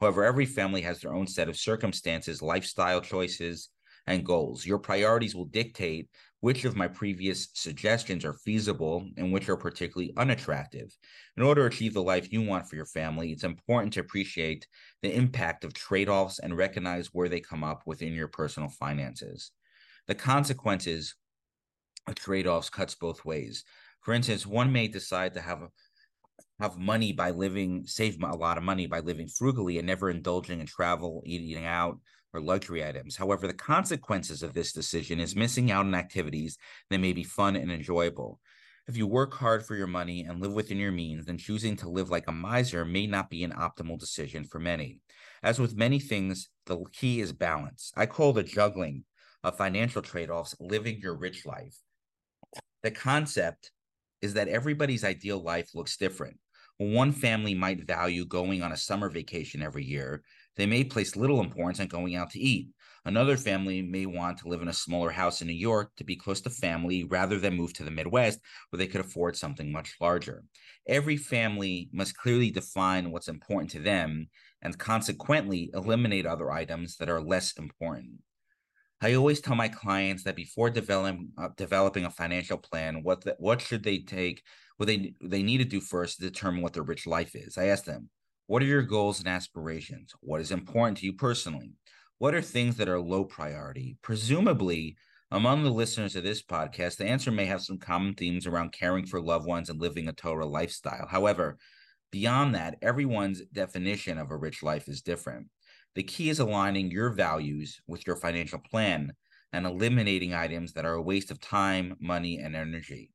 However, 0.00 0.24
every 0.24 0.46
family 0.46 0.82
has 0.82 1.00
their 1.00 1.14
own 1.14 1.26
set 1.26 1.48
of 1.48 1.56
circumstances, 1.56 2.42
lifestyle 2.42 3.00
choices, 3.00 3.70
and 4.06 4.24
goals. 4.24 4.66
Your 4.66 4.78
priorities 4.78 5.34
will 5.34 5.46
dictate 5.46 6.10
which 6.40 6.66
of 6.66 6.76
my 6.76 6.88
previous 6.88 7.48
suggestions 7.54 8.24
are 8.24 8.34
feasible 8.34 9.08
and 9.16 9.32
which 9.32 9.48
are 9.48 9.56
particularly 9.56 10.12
unattractive. 10.18 10.94
In 11.38 11.42
order 11.42 11.62
to 11.62 11.74
achieve 11.74 11.94
the 11.94 12.02
life 12.02 12.30
you 12.30 12.42
want 12.42 12.68
for 12.68 12.76
your 12.76 12.84
family, 12.84 13.32
it's 13.32 13.44
important 13.44 13.94
to 13.94 14.00
appreciate 14.00 14.66
the 15.00 15.14
impact 15.14 15.64
of 15.64 15.72
trade 15.72 16.10
offs 16.10 16.38
and 16.38 16.54
recognize 16.56 17.08
where 17.14 17.30
they 17.30 17.40
come 17.40 17.64
up 17.64 17.82
within 17.86 18.12
your 18.12 18.28
personal 18.28 18.68
finances 18.68 19.52
the 20.06 20.14
consequences 20.14 21.14
of 22.06 22.14
trade-offs 22.14 22.70
cuts 22.70 22.94
both 22.94 23.24
ways. 23.24 23.64
For 24.02 24.12
instance, 24.12 24.46
one 24.46 24.72
may 24.72 24.88
decide 24.88 25.34
to 25.34 25.40
have 25.40 25.62
have 26.60 26.78
money 26.78 27.12
by 27.12 27.30
living, 27.30 27.84
save 27.86 28.22
a 28.22 28.36
lot 28.36 28.58
of 28.58 28.64
money 28.64 28.86
by 28.86 29.00
living 29.00 29.28
frugally 29.28 29.78
and 29.78 29.86
never 29.86 30.10
indulging 30.10 30.60
in 30.60 30.66
travel, 30.66 31.22
eating 31.26 31.64
out, 31.64 31.98
or 32.32 32.40
luxury 32.40 32.84
items. 32.84 33.16
However, 33.16 33.46
the 33.46 33.54
consequences 33.54 34.42
of 34.42 34.54
this 34.54 34.72
decision 34.72 35.20
is 35.20 35.36
missing 35.36 35.70
out 35.70 35.86
on 35.86 35.94
activities 35.94 36.58
that 36.90 36.98
may 36.98 37.12
be 37.12 37.24
fun 37.24 37.56
and 37.56 37.70
enjoyable. 37.70 38.40
If 38.86 38.96
you 38.96 39.06
work 39.06 39.32
hard 39.34 39.64
for 39.64 39.76
your 39.76 39.86
money 39.86 40.24
and 40.24 40.40
live 40.40 40.52
within 40.52 40.78
your 40.78 40.92
means, 40.92 41.24
then 41.24 41.38
choosing 41.38 41.76
to 41.76 41.88
live 41.88 42.10
like 42.10 42.28
a 42.28 42.32
miser 42.32 42.84
may 42.84 43.06
not 43.06 43.30
be 43.30 43.42
an 43.42 43.52
optimal 43.52 43.98
decision 43.98 44.44
for 44.44 44.58
many. 44.58 45.00
As 45.42 45.58
with 45.58 45.76
many 45.76 45.98
things, 45.98 46.50
the 46.66 46.84
key 46.92 47.20
is 47.20 47.32
balance. 47.32 47.92
I 47.96 48.06
call 48.06 48.32
the 48.32 48.42
juggling 48.42 49.04
of 49.42 49.56
financial 49.56 50.02
trade 50.02 50.30
offs 50.30 50.54
living 50.60 50.98
your 51.00 51.16
rich 51.16 51.46
life. 51.46 51.76
The 52.82 52.90
concept 52.90 53.70
is 54.24 54.34
that 54.34 54.48
everybody's 54.48 55.04
ideal 55.04 55.38
life 55.38 55.74
looks 55.74 55.98
different. 55.98 56.38
One 56.78 57.12
family 57.12 57.54
might 57.54 57.86
value 57.86 58.24
going 58.24 58.62
on 58.62 58.72
a 58.72 58.76
summer 58.76 59.10
vacation 59.10 59.62
every 59.62 59.84
year. 59.84 60.22
They 60.56 60.64
may 60.64 60.82
place 60.82 61.14
little 61.14 61.40
importance 61.40 61.78
on 61.78 61.88
going 61.88 62.16
out 62.16 62.30
to 62.30 62.40
eat. 62.40 62.68
Another 63.04 63.36
family 63.36 63.82
may 63.82 64.06
want 64.06 64.38
to 64.38 64.48
live 64.48 64.62
in 64.62 64.68
a 64.68 64.72
smaller 64.72 65.10
house 65.10 65.42
in 65.42 65.46
New 65.46 65.52
York 65.52 65.90
to 65.98 66.04
be 66.04 66.16
close 66.16 66.40
to 66.40 66.50
family 66.50 67.04
rather 67.04 67.38
than 67.38 67.54
move 67.54 67.74
to 67.74 67.84
the 67.84 67.90
Midwest 67.90 68.40
where 68.70 68.78
they 68.78 68.86
could 68.86 69.02
afford 69.02 69.36
something 69.36 69.70
much 69.70 69.94
larger. 70.00 70.42
Every 70.88 71.18
family 71.18 71.90
must 71.92 72.16
clearly 72.16 72.50
define 72.50 73.10
what's 73.10 73.28
important 73.28 73.70
to 73.72 73.80
them 73.80 74.28
and 74.62 74.78
consequently 74.78 75.70
eliminate 75.74 76.24
other 76.24 76.50
items 76.50 76.96
that 76.96 77.10
are 77.10 77.20
less 77.20 77.52
important. 77.58 78.20
I 79.04 79.12
always 79.16 79.42
tell 79.42 79.54
my 79.54 79.68
clients 79.68 80.22
that 80.22 80.34
before 80.34 80.70
developing 80.70 81.28
uh, 81.36 81.50
developing 81.58 82.06
a 82.06 82.10
financial 82.10 82.56
plan, 82.56 83.02
what 83.02 83.20
the, 83.20 83.36
what 83.38 83.60
should 83.60 83.82
they 83.82 83.98
take? 83.98 84.42
What 84.78 84.86
they 84.86 85.12
they 85.20 85.42
need 85.42 85.58
to 85.58 85.66
do 85.66 85.82
first 85.82 86.16
to 86.16 86.22
determine 86.22 86.62
what 86.62 86.72
their 86.72 86.84
rich 86.84 87.06
life 87.06 87.36
is. 87.36 87.58
I 87.58 87.66
ask 87.66 87.84
them, 87.84 88.08
what 88.46 88.62
are 88.62 88.66
your 88.66 88.80
goals 88.80 89.18
and 89.18 89.28
aspirations? 89.28 90.14
What 90.20 90.40
is 90.40 90.50
important 90.50 90.96
to 90.98 91.06
you 91.06 91.12
personally? 91.12 91.74
What 92.16 92.34
are 92.34 92.40
things 92.40 92.76
that 92.78 92.88
are 92.88 92.98
low 92.98 93.24
priority? 93.24 93.98
Presumably, 94.00 94.96
among 95.30 95.64
the 95.64 95.70
listeners 95.70 96.16
of 96.16 96.24
this 96.24 96.42
podcast, 96.42 96.96
the 96.96 97.06
answer 97.06 97.30
may 97.30 97.44
have 97.44 97.60
some 97.60 97.76
common 97.76 98.14
themes 98.14 98.46
around 98.46 98.72
caring 98.72 99.04
for 99.04 99.20
loved 99.20 99.46
ones 99.46 99.68
and 99.68 99.78
living 99.78 100.08
a 100.08 100.14
Torah 100.14 100.46
lifestyle. 100.46 101.06
However, 101.06 101.58
beyond 102.10 102.54
that, 102.54 102.78
everyone's 102.80 103.42
definition 103.52 104.16
of 104.16 104.30
a 104.30 104.36
rich 104.38 104.62
life 104.62 104.88
is 104.88 105.02
different. 105.02 105.48
The 105.94 106.02
key 106.02 106.28
is 106.28 106.40
aligning 106.40 106.90
your 106.90 107.10
values 107.10 107.80
with 107.86 108.06
your 108.06 108.16
financial 108.16 108.58
plan 108.58 109.12
and 109.52 109.64
eliminating 109.64 110.34
items 110.34 110.72
that 110.72 110.84
are 110.84 110.94
a 110.94 111.02
waste 111.02 111.30
of 111.30 111.40
time, 111.40 111.94
money, 112.00 112.38
and 112.38 112.56
energy. 112.56 113.12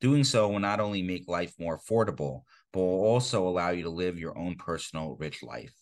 Doing 0.00 0.24
so 0.24 0.48
will 0.48 0.58
not 0.58 0.80
only 0.80 1.02
make 1.02 1.28
life 1.28 1.52
more 1.58 1.78
affordable, 1.78 2.42
but 2.72 2.80
will 2.80 3.04
also 3.04 3.46
allow 3.46 3.70
you 3.70 3.82
to 3.82 3.90
live 3.90 4.18
your 4.18 4.36
own 4.36 4.56
personal 4.56 5.16
rich 5.20 5.42
life. 5.42 5.74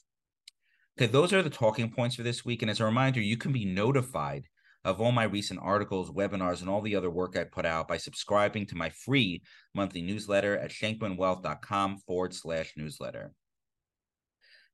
Okay, 0.99 1.11
those 1.11 1.33
are 1.33 1.43
the 1.43 1.49
talking 1.49 1.91
points 1.91 2.17
for 2.17 2.23
this 2.23 2.45
week. 2.45 2.63
And 2.63 2.71
as 2.71 2.81
a 2.81 2.85
reminder, 2.85 3.21
you 3.21 3.37
can 3.37 3.53
be 3.53 3.65
notified 3.65 4.45
of 4.85 5.01
all 5.01 5.13
my 5.13 5.25
recent 5.25 5.61
articles, 5.63 6.11
webinars, 6.11 6.61
and 6.61 6.69
all 6.69 6.81
the 6.81 6.97
other 6.97 7.11
work 7.11 7.37
I 7.37 7.45
put 7.45 7.65
out 7.65 7.87
by 7.87 7.97
subscribing 7.97 8.67
to 8.67 8.77
my 8.77 8.91
free 8.91 9.43
monthly 9.75 10.03
newsletter 10.03 10.59
at 10.59 10.71
shenkmanwealth.com 10.71 11.99
forward 11.99 12.35
slash 12.35 12.73
newsletter. 12.77 13.33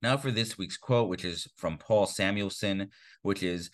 Now 0.07 0.17
for 0.17 0.31
this 0.31 0.57
week's 0.57 0.77
quote, 0.77 1.09
which 1.09 1.25
is 1.25 1.49
from 1.57 1.79
Paul 1.79 2.07
Samuelson, 2.07 2.91
which 3.23 3.43
is 3.43 3.71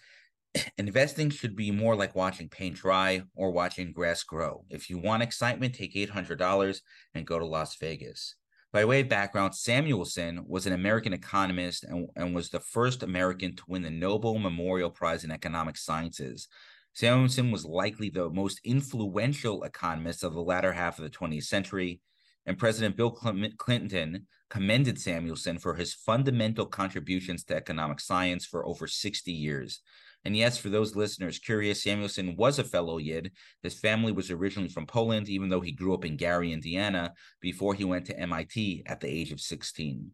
investing 0.78 1.28
should 1.28 1.54
be 1.54 1.70
more 1.70 1.94
like 1.94 2.14
watching 2.14 2.48
paint 2.48 2.76
dry 2.76 3.24
or 3.34 3.50
watching 3.50 3.92
grass 3.92 4.22
grow. 4.22 4.64
If 4.70 4.88
you 4.88 4.96
want 4.96 5.22
excitement, 5.22 5.74
take 5.74 5.94
$800 5.94 6.80
and 7.12 7.26
go 7.26 7.38
to 7.38 7.44
Las 7.44 7.76
Vegas. 7.76 8.36
By 8.72 8.86
way 8.86 9.02
of 9.02 9.10
background, 9.10 9.54
Samuelson 9.54 10.42
was 10.46 10.64
an 10.66 10.72
American 10.72 11.12
economist 11.12 11.84
and, 11.84 12.08
and 12.16 12.34
was 12.34 12.48
the 12.48 12.60
first 12.60 13.02
American 13.02 13.54
to 13.54 13.64
win 13.68 13.82
the 13.82 13.90
Nobel 13.90 14.38
Memorial 14.38 14.88
Prize 14.88 15.24
in 15.24 15.30
Economic 15.30 15.76
Sciences. 15.76 16.48
Samuelson 16.94 17.50
was 17.50 17.66
likely 17.66 18.08
the 18.08 18.30
most 18.30 18.58
influential 18.64 19.64
economist 19.64 20.24
of 20.24 20.32
the 20.32 20.40
latter 20.40 20.72
half 20.72 20.98
of 20.98 21.04
the 21.04 21.10
20th 21.10 21.44
century 21.44 22.00
and 22.46 22.58
President 22.58 22.96
Bill 22.96 23.10
Clinton 23.10 24.26
commended 24.52 25.00
Samuelson 25.00 25.56
for 25.56 25.76
his 25.76 25.94
fundamental 25.94 26.66
contributions 26.66 27.42
to 27.42 27.56
economic 27.56 27.98
science 27.98 28.44
for 28.44 28.66
over 28.66 28.86
60 28.86 29.32
years. 29.32 29.80
And 30.26 30.36
yes, 30.36 30.58
for 30.58 30.68
those 30.68 30.94
listeners 30.94 31.38
curious, 31.38 31.82
Samuelson 31.82 32.36
was 32.36 32.58
a 32.58 32.64
fellow 32.64 32.98
Yid. 32.98 33.32
His 33.62 33.80
family 33.80 34.12
was 34.12 34.30
originally 34.30 34.68
from 34.68 34.84
Poland, 34.84 35.30
even 35.30 35.48
though 35.48 35.62
he 35.62 35.72
grew 35.72 35.94
up 35.94 36.04
in 36.04 36.18
Gary, 36.18 36.52
Indiana, 36.52 37.14
before 37.40 37.72
he 37.72 37.86
went 37.86 38.04
to 38.06 38.18
MIT 38.18 38.82
at 38.84 39.00
the 39.00 39.08
age 39.08 39.32
of 39.32 39.40
16. 39.40 40.10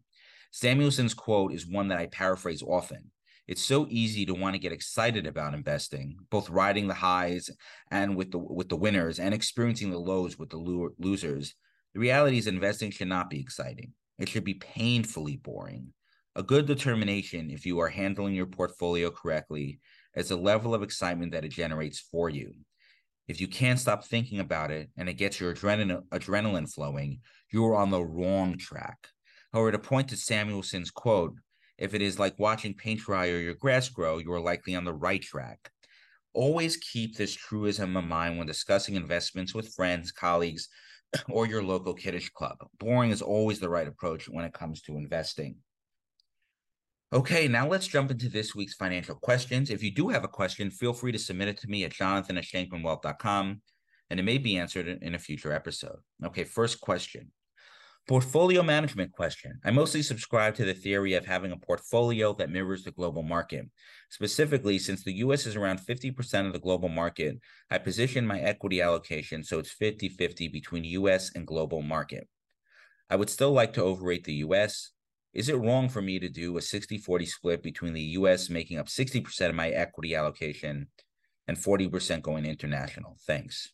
Samuelson's 0.51 1.13
quote 1.13 1.51
is 1.51 1.67
one 1.67 1.89
that 1.89 1.99
I 1.99 2.05
paraphrase 2.05 2.63
often. 2.63 3.11
It's 3.45 3.61
so 3.61 3.87
easy 3.89 4.25
to 4.25 4.33
want 4.33 4.53
to 4.53 4.59
get 4.59 4.71
excited 4.71 5.27
about 5.27 5.53
investing, 5.53 6.15
both 6.29 6.49
riding 6.49 6.87
the 6.87 6.93
highs 6.93 7.49
and 7.91 8.15
with 8.15 8.31
the 8.31 8.37
with 8.37 8.69
the 8.69 8.77
winners, 8.77 9.19
and 9.19 9.33
experiencing 9.33 9.91
the 9.91 9.99
lows 9.99 10.39
with 10.39 10.49
the 10.49 10.93
losers. 10.97 11.55
The 11.93 11.99
reality 11.99 12.37
is, 12.37 12.47
investing 12.47 12.91
should 12.91 13.09
not 13.09 13.29
be 13.29 13.41
exciting. 13.41 13.93
It 14.19 14.29
should 14.29 14.43
be 14.43 14.55
painfully 14.55 15.37
boring. 15.37 15.93
A 16.35 16.43
good 16.43 16.67
determination, 16.67 17.49
if 17.49 17.65
you 17.65 17.79
are 17.79 17.89
handling 17.89 18.35
your 18.35 18.45
portfolio 18.45 19.09
correctly, 19.09 19.79
is 20.15 20.29
the 20.29 20.35
level 20.35 20.75
of 20.75 20.83
excitement 20.83 21.31
that 21.31 21.45
it 21.45 21.51
generates 21.51 21.99
for 21.99 22.29
you. 22.29 22.53
If 23.27 23.39
you 23.39 23.47
can't 23.47 23.79
stop 23.79 24.05
thinking 24.05 24.39
about 24.39 24.71
it 24.71 24.89
and 24.97 25.07
it 25.07 25.13
gets 25.13 25.39
your 25.39 25.53
adrenaline, 25.53 26.03
adrenaline 26.09 26.71
flowing, 26.71 27.21
you 27.51 27.65
are 27.65 27.75
on 27.75 27.91
the 27.91 28.03
wrong 28.03 28.57
track. 28.57 29.07
However, 29.53 29.71
to 29.71 29.79
point 29.79 30.09
to 30.09 30.17
Samuelson's 30.17 30.91
quote, 30.91 31.35
if 31.77 31.93
it 31.93 32.01
is 32.01 32.19
like 32.19 32.37
watching 32.37 32.73
paint 32.73 32.99
dry 32.99 33.29
or 33.29 33.37
your 33.37 33.53
grass 33.53 33.87
grow, 33.87 34.17
you 34.17 34.31
are 34.33 34.41
likely 34.41 34.75
on 34.75 34.83
the 34.83 34.93
right 34.93 35.21
track. 35.21 35.71
Always 36.33 36.77
keep 36.77 37.15
this 37.15 37.33
truism 37.33 37.95
in 37.95 38.07
mind 38.07 38.37
when 38.37 38.47
discussing 38.47 38.95
investments 38.95 39.55
with 39.55 39.73
friends, 39.73 40.11
colleagues, 40.11 40.67
or 41.29 41.47
your 41.47 41.63
local 41.63 41.93
kiddush 41.93 42.29
club. 42.29 42.57
Boring 42.79 43.11
is 43.11 43.21
always 43.21 43.59
the 43.59 43.69
right 43.69 43.87
approach 43.87 44.29
when 44.29 44.45
it 44.45 44.53
comes 44.53 44.81
to 44.83 44.97
investing. 44.97 45.55
Okay, 47.11 47.47
now 47.47 47.67
let's 47.67 47.87
jump 47.87 48.11
into 48.11 48.29
this 48.29 48.53
week's 48.53 48.75
financial 48.75 49.15
questions. 49.15 49.71
If 49.71 49.81
you 49.81 49.91
do 49.91 50.09
have 50.09 50.23
a 50.23 50.27
question, 50.27 50.69
feel 50.69 50.93
free 50.93 51.11
to 51.11 51.17
submit 51.17 51.47
it 51.47 51.57
to 51.61 51.67
me 51.67 51.83
at 51.83 51.91
jonathan 51.91 52.37
at 52.37 52.43
shenkmanwealth.com 52.43 53.61
and 54.11 54.19
it 54.19 54.23
may 54.23 54.37
be 54.37 54.57
answered 54.57 54.87
in 54.87 55.15
a 55.15 55.19
future 55.19 55.51
episode. 55.51 55.97
Okay, 56.23 56.43
first 56.43 56.81
question 56.81 57.31
Portfolio 58.07 58.63
management 58.63 59.11
question. 59.11 59.59
I 59.63 59.69
mostly 59.69 60.01
subscribe 60.01 60.55
to 60.55 60.65
the 60.65 60.73
theory 60.73 61.13
of 61.13 61.27
having 61.27 61.51
a 61.51 61.57
portfolio 61.57 62.33
that 62.33 62.49
mirrors 62.49 62.83
the 62.83 62.91
global 62.91 63.21
market. 63.21 63.69
Specifically, 64.09 64.79
since 64.79 65.03
the 65.03 65.13
US 65.17 65.45
is 65.45 65.55
around 65.55 65.79
50% 65.79 66.47
of 66.47 66.53
the 66.53 66.59
global 66.59 66.89
market, 66.89 67.37
I 67.69 67.77
position 67.77 68.25
my 68.25 68.39
equity 68.39 68.81
allocation 68.81 69.43
so 69.43 69.59
it's 69.59 69.71
50 69.71 70.09
50 70.09 70.47
between 70.47 70.83
US 70.85 71.31
and 71.35 71.45
global 71.45 71.83
market. 71.83 72.27
I 73.11 73.15
would 73.15 73.29
still 73.29 73.51
like 73.51 73.73
to 73.73 73.83
overrate 73.83 74.23
the 74.23 74.41
US. 74.45 74.91
Is 75.33 75.49
it 75.49 75.57
wrong 75.57 75.87
for 75.87 76.01
me 76.01 76.17
to 76.19 76.29
do 76.29 76.57
a 76.57 76.61
60 76.61 76.97
40 76.97 77.25
split 77.27 77.61
between 77.61 77.93
the 77.93 78.17
US 78.17 78.49
making 78.49 78.79
up 78.79 78.87
60% 78.87 79.49
of 79.49 79.55
my 79.55 79.69
equity 79.69 80.15
allocation 80.15 80.87
and 81.47 81.57
40% 81.57 82.23
going 82.23 82.45
international? 82.45 83.17
Thanks. 83.27 83.71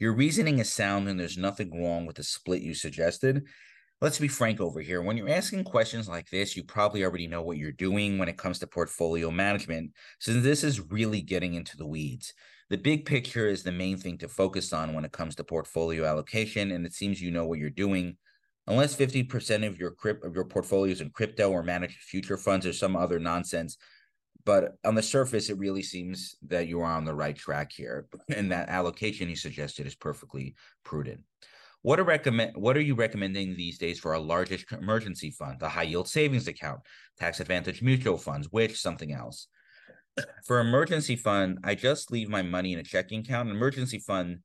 Your 0.00 0.14
reasoning 0.14 0.60
is 0.60 0.72
sound 0.72 1.08
and 1.08 1.20
there's 1.20 1.36
nothing 1.36 1.78
wrong 1.78 2.06
with 2.06 2.16
the 2.16 2.24
split 2.24 2.62
you 2.62 2.72
suggested. 2.72 3.44
Let's 4.00 4.18
be 4.18 4.28
frank 4.28 4.58
over 4.58 4.80
here. 4.80 5.02
When 5.02 5.18
you're 5.18 5.28
asking 5.28 5.64
questions 5.64 6.08
like 6.08 6.30
this, 6.30 6.56
you 6.56 6.64
probably 6.64 7.04
already 7.04 7.26
know 7.26 7.42
what 7.42 7.58
you're 7.58 7.70
doing 7.70 8.16
when 8.16 8.30
it 8.30 8.38
comes 8.38 8.58
to 8.60 8.66
portfolio 8.66 9.30
management, 9.30 9.92
since 10.18 10.42
this 10.42 10.64
is 10.64 10.90
really 10.90 11.20
getting 11.20 11.52
into 11.52 11.76
the 11.76 11.86
weeds. 11.86 12.32
The 12.70 12.78
big 12.78 13.04
picture 13.04 13.46
is 13.46 13.62
the 13.62 13.72
main 13.72 13.98
thing 13.98 14.16
to 14.18 14.28
focus 14.28 14.72
on 14.72 14.94
when 14.94 15.04
it 15.04 15.12
comes 15.12 15.34
to 15.34 15.44
portfolio 15.44 16.06
allocation, 16.06 16.70
and 16.70 16.86
it 16.86 16.94
seems 16.94 17.20
you 17.20 17.30
know 17.30 17.44
what 17.44 17.58
you're 17.58 17.68
doing. 17.68 18.16
Unless 18.68 18.96
50% 18.96 19.66
of 19.66 19.78
your 19.78 19.90
crypt 19.90 20.24
of 20.24 20.34
your 20.34 20.46
portfolio 20.46 20.92
is 20.92 21.02
in 21.02 21.10
crypto 21.10 21.50
or 21.50 21.62
managed 21.62 21.98
future 21.98 22.38
funds 22.38 22.64
or 22.64 22.72
some 22.72 22.96
other 22.96 23.18
nonsense, 23.18 23.76
but 24.44 24.76
on 24.84 24.94
the 24.94 25.02
surface, 25.02 25.50
it 25.50 25.58
really 25.58 25.82
seems 25.82 26.36
that 26.48 26.68
you 26.68 26.80
are 26.80 26.92
on 26.92 27.04
the 27.04 27.14
right 27.14 27.36
track 27.36 27.72
here, 27.72 28.06
and 28.34 28.50
that 28.52 28.68
allocation 28.68 29.28
you 29.28 29.36
suggested 29.36 29.86
is 29.86 29.94
perfectly 29.94 30.54
prudent. 30.84 31.20
What 31.82 31.98
are 31.98 32.04
recommend 32.04 32.56
what 32.56 32.76
are 32.76 32.82
you 32.82 32.94
recommending 32.94 33.56
these 33.56 33.78
days 33.78 33.98
for 33.98 34.14
our 34.14 34.20
largest 34.20 34.70
emergency 34.72 35.30
fund, 35.30 35.58
the 35.58 35.68
high 35.68 35.84
yield 35.84 36.08
savings 36.08 36.46
account, 36.46 36.80
tax 37.18 37.40
advantage 37.40 37.80
mutual 37.80 38.18
funds, 38.18 38.48
which 38.50 38.78
something 38.78 39.12
else? 39.12 39.48
For 40.44 40.60
emergency 40.60 41.16
fund, 41.16 41.58
I 41.64 41.74
just 41.74 42.10
leave 42.10 42.28
my 42.28 42.42
money 42.42 42.74
in 42.74 42.78
a 42.78 42.82
checking 42.82 43.20
account. 43.20 43.48
An 43.48 43.56
emergency 43.56 43.98
fund 43.98 44.40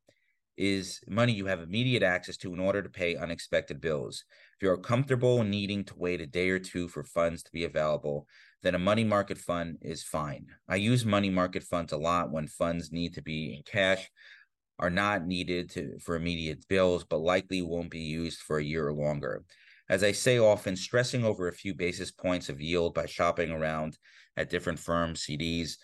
is 0.57 1.01
money 1.07 1.33
you 1.33 1.47
have 1.47 1.59
immediate 1.59 2.03
access 2.03 2.37
to 2.37 2.53
in 2.53 2.59
order 2.59 2.81
to 2.81 2.89
pay 2.89 3.17
unexpected 3.17 3.81
bills. 3.81 4.23
If 4.57 4.63
you're 4.63 4.77
comfortable 4.77 5.43
needing 5.43 5.83
to 5.85 5.97
wait 5.97 6.21
a 6.21 6.25
day 6.25 6.49
or 6.49 6.59
two 6.59 6.87
for 6.87 7.03
funds 7.03 7.43
to 7.43 7.51
be 7.51 7.65
available, 7.65 8.25
then 8.63 8.73
a 8.73 8.79
money 8.79 9.03
market 9.03 9.37
fund 9.37 9.77
is 9.81 10.01
fine. 10.01 10.47
I 10.69 10.77
use 10.77 11.03
money 11.05 11.29
market 11.29 11.61
funds 11.61 11.91
a 11.91 11.97
lot 11.97 12.31
when 12.31 12.47
funds 12.47 12.91
need 12.91 13.15
to 13.15 13.21
be 13.21 13.53
in 13.55 13.63
cash 13.63 14.09
are 14.79 14.89
not 14.89 15.25
needed 15.25 15.69
to, 15.71 15.99
for 15.99 16.15
immediate 16.15 16.65
bills, 16.67 17.03
but 17.03 17.17
likely 17.17 17.61
won't 17.61 17.89
be 17.89 17.99
used 17.99 18.39
for 18.39 18.57
a 18.57 18.63
year 18.63 18.87
or 18.87 18.93
longer. 18.93 19.43
As 19.89 20.03
I 20.03 20.11
say 20.13 20.39
often, 20.39 20.75
stressing 20.75 21.23
over 21.23 21.47
a 21.47 21.53
few 21.53 21.73
basis 21.73 22.11
points 22.11 22.49
of 22.49 22.61
yield 22.61 22.93
by 22.93 23.05
shopping 23.05 23.51
around 23.51 23.97
at 24.35 24.49
different 24.49 24.79
firms, 24.79 25.21
CDs, 25.25 25.77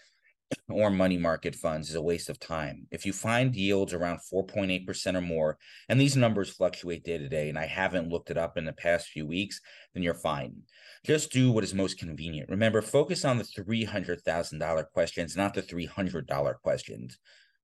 or 0.70 0.90
money 0.90 1.18
market 1.18 1.56
funds 1.56 1.90
is 1.90 1.96
a 1.96 2.02
waste 2.02 2.30
of 2.30 2.40
time. 2.40 2.88
If 2.92 3.06
you 3.06 3.14
find 3.14 3.56
yields 3.56 3.94
around 3.94 4.20
4.8% 4.34 5.16
or 5.16 5.22
more, 5.22 5.58
and 5.90 6.00
these 6.00 6.16
numbers 6.16 6.50
fluctuate 6.50 7.04
day 7.04 7.18
to 7.18 7.30
day, 7.30 7.50
and 7.50 7.58
I 7.58 7.66
haven't 7.66 8.10
looked 8.10 8.32
it 8.32 8.38
up 8.38 8.58
in 8.58 8.66
the 8.66 8.74
past 8.74 9.08
few 9.08 9.26
weeks, 9.26 9.60
then 9.94 10.04
you're 10.04 10.14
fine. 10.14 10.64
Just 11.06 11.32
do 11.32 11.52
what 11.52 11.64
is 11.64 11.74
most 11.74 11.98
convenient. 11.98 12.50
Remember, 12.50 12.82
focus 12.82 13.26
on 13.26 13.38
the 13.38 13.44
$300,000 13.44 14.86
questions, 14.94 15.38
not 15.38 15.54
the 15.54 15.62
$300 15.62 16.56
questions. 16.62 17.18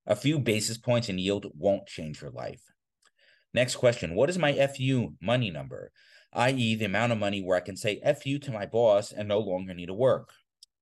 A 0.05 0.15
few 0.15 0.39
basis 0.39 0.77
points 0.77 1.09
in 1.09 1.19
yield 1.19 1.51
won't 1.57 1.87
change 1.87 2.21
your 2.21 2.31
life. 2.31 2.61
Next 3.53 3.75
question 3.75 4.15
What 4.15 4.29
is 4.29 4.37
my 4.37 4.53
FU 4.67 5.13
money 5.21 5.51
number? 5.51 5.91
i.e., 6.33 6.75
the 6.75 6.85
amount 6.85 7.11
of 7.11 7.17
money 7.17 7.41
where 7.41 7.57
I 7.57 7.61
can 7.61 7.75
say 7.77 8.01
FU 8.21 8.37
to 8.39 8.51
my 8.51 8.65
boss 8.65 9.11
and 9.11 9.27
no 9.27 9.39
longer 9.39 9.73
need 9.73 9.87
to 9.87 9.93
work. 9.93 10.31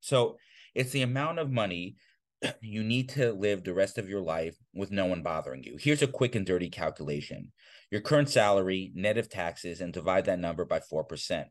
So 0.01 0.38
it's 0.75 0.91
the 0.91 1.01
amount 1.01 1.39
of 1.39 1.51
money 1.51 1.96
you 2.62 2.84
need 2.84 3.10
to 3.10 3.34
live 3.34 3.63
the 3.63 3.74
rest 3.74 3.98
of 3.98 4.10
your 4.10 4.22
life 4.22 4.58
with 4.74 4.91
no 4.91 5.05
one 5.05 5.24
bothering 5.24 5.63
you. 5.63 5.77
Here's 5.79 6.01
a 6.01 6.08
quick 6.08 6.36
and 6.36 6.46
dirty 6.46 6.70
calculation 6.70 7.51
your 7.91 8.01
current 8.01 8.29
salary, 8.29 8.91
net 8.96 9.17
of 9.17 9.29
taxes, 9.29 9.79
and 9.79 9.94
divide 9.94 10.25
that 10.25 10.39
number 10.39 10.65
by 10.65 10.79
4%. 10.79 11.46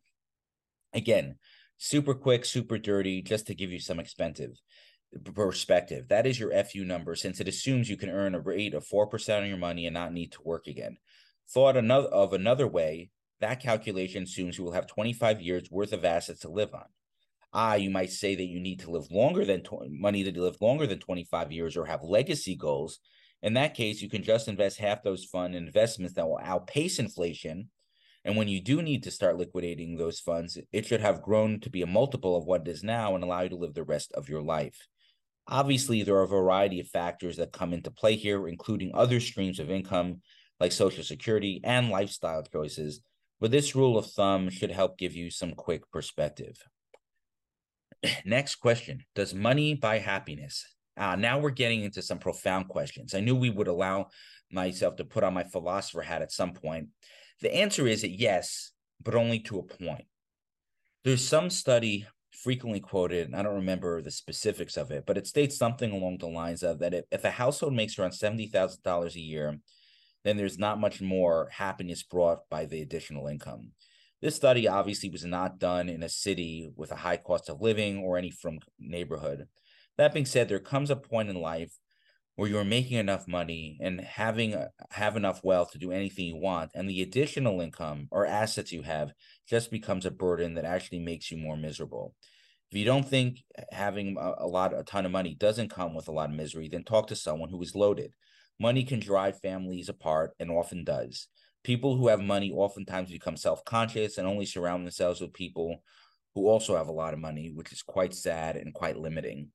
Again, 0.92 1.36
super 1.78 2.12
quick, 2.12 2.44
super 2.44 2.76
dirty, 2.76 3.22
just 3.22 3.46
to 3.46 3.54
give 3.54 3.70
you 3.70 3.78
some 3.78 4.00
expensive 4.00 4.60
perspective. 5.34 6.08
That 6.08 6.26
is 6.26 6.38
your 6.38 6.52
FU 6.64 6.84
number 6.84 7.14
since 7.14 7.40
it 7.40 7.48
assumes 7.48 7.88
you 7.88 7.96
can 7.96 8.10
earn 8.10 8.34
a 8.34 8.40
rate 8.40 8.74
of 8.74 8.86
4% 8.86 9.40
on 9.40 9.48
your 9.48 9.56
money 9.56 9.86
and 9.86 9.94
not 9.94 10.12
need 10.12 10.32
to 10.32 10.42
work 10.42 10.66
again. 10.66 10.98
Thought 11.48 11.76
another 11.76 12.08
of 12.08 12.32
another 12.32 12.66
way, 12.66 13.10
that 13.40 13.60
calculation 13.60 14.24
assumes 14.24 14.58
you 14.58 14.64
will 14.64 14.72
have 14.72 14.86
25 14.86 15.40
years 15.40 15.70
worth 15.70 15.92
of 15.92 16.04
assets 16.04 16.40
to 16.40 16.48
live 16.48 16.74
on. 16.74 16.86
Ah, 17.54 17.74
you 17.74 17.88
might 17.88 18.10
say 18.10 18.34
that 18.34 18.44
you 18.44 18.58
need 18.58 18.80
to 18.80 18.90
live 18.90 19.10
longer 19.12 19.44
than 19.44 19.62
tw- 19.62 19.88
money 19.88 20.24
to 20.24 20.40
live 20.40 20.60
longer 20.60 20.86
than 20.88 20.98
25 20.98 21.52
years 21.52 21.76
or 21.76 21.86
have 21.86 22.02
legacy 22.02 22.56
goals. 22.56 22.98
In 23.42 23.54
that 23.54 23.74
case, 23.74 24.02
you 24.02 24.10
can 24.10 24.24
just 24.24 24.48
invest 24.48 24.78
half 24.78 25.02
those 25.04 25.24
fund 25.24 25.54
investments 25.54 26.14
that 26.14 26.26
will 26.26 26.40
outpace 26.42 26.98
inflation. 26.98 27.70
And 28.24 28.36
when 28.36 28.48
you 28.48 28.60
do 28.60 28.82
need 28.82 29.04
to 29.04 29.10
start 29.10 29.36
liquidating 29.36 29.96
those 29.96 30.18
funds, 30.18 30.58
it 30.72 30.86
should 30.86 31.00
have 31.00 31.22
grown 31.22 31.60
to 31.60 31.70
be 31.70 31.82
a 31.82 31.86
multiple 31.86 32.36
of 32.36 32.44
what 32.44 32.62
it 32.62 32.68
is 32.68 32.82
now 32.82 33.14
and 33.14 33.22
allow 33.22 33.42
you 33.42 33.50
to 33.50 33.56
live 33.56 33.74
the 33.74 33.84
rest 33.84 34.12
of 34.12 34.28
your 34.28 34.42
life. 34.42 34.88
Obviously, 35.46 36.02
there 36.02 36.16
are 36.16 36.22
a 36.22 36.28
variety 36.28 36.80
of 36.80 36.88
factors 36.88 37.36
that 37.36 37.52
come 37.52 37.72
into 37.72 37.90
play 37.90 38.16
here, 38.16 38.48
including 38.48 38.90
other 38.94 39.20
streams 39.20 39.60
of 39.60 39.70
income 39.70 40.22
like 40.58 40.72
Social 40.72 41.04
Security 41.04 41.60
and 41.62 41.90
lifestyle 41.90 42.42
choices, 42.42 43.00
but 43.40 43.50
this 43.50 43.76
rule 43.76 43.96
of 43.98 44.10
thumb 44.10 44.50
should 44.50 44.70
help 44.70 44.98
give 44.98 45.14
you 45.14 45.30
some 45.30 45.52
quick 45.52 45.88
perspective. 45.92 46.56
Next 48.24 48.56
question 48.56 49.04
Does 49.14 49.34
money 49.34 49.74
buy 49.74 49.98
happiness? 49.98 50.64
Uh, 50.96 51.16
now 51.16 51.38
we're 51.38 51.50
getting 51.50 51.82
into 51.82 52.02
some 52.02 52.18
profound 52.18 52.68
questions. 52.68 53.14
I 53.14 53.20
knew 53.20 53.34
we 53.34 53.50
would 53.50 53.66
allow 53.66 54.08
myself 54.50 54.96
to 54.96 55.04
put 55.04 55.24
on 55.24 55.34
my 55.34 55.42
philosopher 55.42 56.02
hat 56.02 56.22
at 56.22 56.30
some 56.30 56.52
point. 56.52 56.88
The 57.40 57.54
answer 57.54 57.86
is 57.86 58.02
that 58.02 58.10
yes, 58.10 58.70
but 59.02 59.16
only 59.16 59.40
to 59.40 59.58
a 59.58 59.62
point. 59.62 60.04
There's 61.02 61.26
some 61.26 61.50
study 61.50 62.06
frequently 62.32 62.80
quoted, 62.80 63.26
and 63.26 63.36
I 63.36 63.42
don't 63.42 63.56
remember 63.56 64.00
the 64.00 64.10
specifics 64.10 64.76
of 64.76 64.90
it, 64.90 65.04
but 65.06 65.18
it 65.18 65.26
states 65.26 65.56
something 65.56 65.90
along 65.90 66.18
the 66.18 66.28
lines 66.28 66.62
of 66.62 66.78
that 66.78 66.94
if, 66.94 67.04
if 67.10 67.24
a 67.24 67.30
household 67.30 67.74
makes 67.74 67.98
around 67.98 68.12
$70,000 68.12 69.14
a 69.14 69.20
year, 69.20 69.58
then 70.24 70.36
there's 70.36 70.58
not 70.58 70.80
much 70.80 71.00
more 71.00 71.48
happiness 71.52 72.02
brought 72.02 72.48
by 72.48 72.64
the 72.64 72.80
additional 72.80 73.26
income. 73.26 73.72
This 74.24 74.36
study 74.36 74.66
obviously 74.66 75.10
was 75.10 75.26
not 75.26 75.58
done 75.58 75.90
in 75.90 76.02
a 76.02 76.08
city 76.08 76.70
with 76.76 76.90
a 76.90 76.96
high 76.96 77.18
cost 77.18 77.50
of 77.50 77.60
living 77.60 77.98
or 77.98 78.16
any 78.16 78.30
frum 78.30 78.60
neighborhood. 78.78 79.48
That 79.98 80.14
being 80.14 80.24
said, 80.24 80.48
there 80.48 80.58
comes 80.58 80.88
a 80.88 80.96
point 80.96 81.28
in 81.28 81.36
life 81.36 81.78
where 82.34 82.48
you're 82.48 82.64
making 82.64 82.96
enough 82.96 83.28
money 83.28 83.78
and 83.82 84.00
having 84.00 84.56
have 84.92 85.18
enough 85.18 85.44
wealth 85.44 85.72
to 85.72 85.78
do 85.78 85.92
anything 85.92 86.24
you 86.24 86.36
want 86.36 86.70
and 86.74 86.88
the 86.88 87.02
additional 87.02 87.60
income 87.60 88.08
or 88.10 88.24
assets 88.24 88.72
you 88.72 88.80
have 88.80 89.12
just 89.46 89.70
becomes 89.70 90.06
a 90.06 90.10
burden 90.10 90.54
that 90.54 90.64
actually 90.64 91.00
makes 91.00 91.30
you 91.30 91.36
more 91.36 91.58
miserable 91.58 92.14
if 92.74 92.78
you 92.78 92.84
don't 92.86 93.08
think 93.08 93.44
having 93.70 94.16
a 94.18 94.46
lot, 94.46 94.76
a 94.76 94.82
ton 94.82 95.06
of 95.06 95.12
money 95.12 95.34
doesn't 95.34 95.70
come 95.70 95.94
with 95.94 96.08
a 96.08 96.12
lot 96.12 96.30
of 96.30 96.34
misery, 96.34 96.68
then 96.68 96.82
talk 96.82 97.06
to 97.08 97.14
someone 97.14 97.50
who 97.50 97.62
is 97.62 97.76
loaded. 97.76 98.14
Money 98.58 98.82
can 98.82 98.98
drive 98.98 99.38
families 99.40 99.88
apart 99.88 100.32
and 100.40 100.50
often 100.50 100.82
does. 100.82 101.28
People 101.64 101.96
who 101.96 102.08
have 102.08 102.20
money 102.20 102.52
oftentimes 102.52 103.10
become 103.10 103.36
self 103.36 103.64
conscious 103.64 104.18
and 104.18 104.28
only 104.28 104.46
surround 104.46 104.86
themselves 104.86 105.20
with 105.20 105.32
people 105.32 105.82
who 106.34 106.46
also 106.46 106.76
have 106.76 106.88
a 106.88 106.92
lot 106.92 107.14
of 107.14 107.20
money, 107.20 107.50
which 107.52 107.72
is 107.72 107.82
quite 107.82 108.14
sad 108.14 108.56
and 108.56 108.74
quite 108.74 108.98
limiting. 108.98 109.48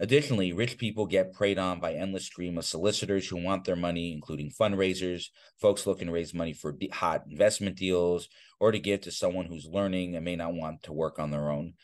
Additionally, 0.00 0.52
rich 0.52 0.76
people 0.76 1.06
get 1.06 1.32
preyed 1.32 1.56
on 1.56 1.78
by 1.78 1.94
endless 1.94 2.26
stream 2.26 2.58
of 2.58 2.64
solicitors 2.64 3.28
who 3.28 3.36
want 3.36 3.64
their 3.64 3.76
money, 3.76 4.12
including 4.12 4.50
fundraisers, 4.50 5.26
folks 5.60 5.86
looking 5.86 6.08
to 6.08 6.12
raise 6.12 6.34
money 6.34 6.52
for 6.52 6.76
hot 6.92 7.22
investment 7.30 7.76
deals, 7.76 8.28
or 8.58 8.72
to 8.72 8.80
give 8.80 9.02
to 9.02 9.12
someone 9.12 9.46
who's 9.46 9.66
learning 9.66 10.16
and 10.16 10.24
may 10.24 10.34
not 10.34 10.54
want 10.54 10.82
to 10.82 10.92
work 10.92 11.20
on 11.20 11.30
their 11.30 11.48
own. 11.48 11.74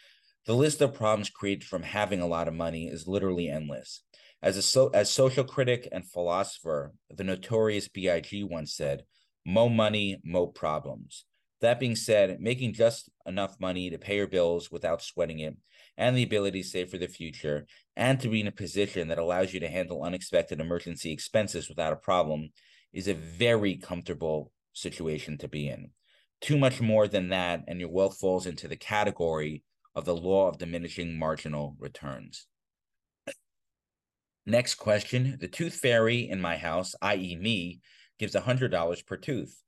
The 0.46 0.54
list 0.54 0.80
of 0.80 0.94
problems 0.94 1.30
created 1.30 1.64
from 1.64 1.84
having 1.84 2.20
a 2.20 2.26
lot 2.26 2.48
of 2.48 2.54
money 2.54 2.88
is 2.88 3.06
literally 3.06 3.48
endless. 3.48 4.02
As 4.42 4.56
a 4.56 4.62
so, 4.62 4.88
as 4.88 5.10
social 5.10 5.44
critic 5.44 5.86
and 5.92 6.10
philosopher, 6.10 6.92
the 7.10 7.24
notorious 7.24 7.86
B.I.G. 7.86 8.42
once 8.44 8.74
said, 8.74 9.04
"Mo 9.44 9.68
money, 9.68 10.20
mo 10.24 10.46
problems." 10.46 11.24
That 11.60 11.78
being 11.78 11.96
said, 11.96 12.40
making 12.40 12.72
just 12.72 13.10
enough 13.26 13.60
money 13.60 13.90
to 13.90 13.98
pay 13.98 14.16
your 14.16 14.26
bills 14.26 14.70
without 14.70 15.02
sweating 15.02 15.40
it, 15.40 15.56
and 15.96 16.16
the 16.16 16.22
ability 16.22 16.62
to 16.62 16.68
save 16.68 16.90
for 16.90 16.98
the 16.98 17.06
future, 17.06 17.66
and 17.96 18.18
to 18.20 18.28
be 18.28 18.40
in 18.40 18.46
a 18.46 18.52
position 18.52 19.08
that 19.08 19.18
allows 19.18 19.52
you 19.52 19.60
to 19.60 19.68
handle 19.68 20.02
unexpected 20.02 20.60
emergency 20.60 21.12
expenses 21.12 21.68
without 21.68 21.92
a 21.92 21.96
problem, 21.96 22.50
is 22.92 23.08
a 23.08 23.14
very 23.14 23.76
comfortable 23.76 24.52
situation 24.72 25.36
to 25.38 25.48
be 25.48 25.68
in. 25.68 25.90
Too 26.40 26.56
much 26.56 26.80
more 26.80 27.06
than 27.06 27.28
that, 27.28 27.64
and 27.68 27.78
your 27.78 27.90
wealth 27.90 28.18
falls 28.18 28.46
into 28.46 28.66
the 28.66 28.76
category 28.76 29.62
of 29.94 30.06
the 30.06 30.16
law 30.16 30.48
of 30.48 30.58
diminishing 30.58 31.18
marginal 31.18 31.76
returns. 31.78 32.46
Next 34.46 34.76
question 34.76 35.36
The 35.38 35.48
tooth 35.48 35.74
fairy 35.74 36.28
in 36.28 36.40
my 36.40 36.56
house, 36.56 36.94
i.e., 37.02 37.36
me, 37.36 37.80
gives 38.20 38.36
$100 38.36 39.06
per 39.06 39.16
tooth. 39.16 39.60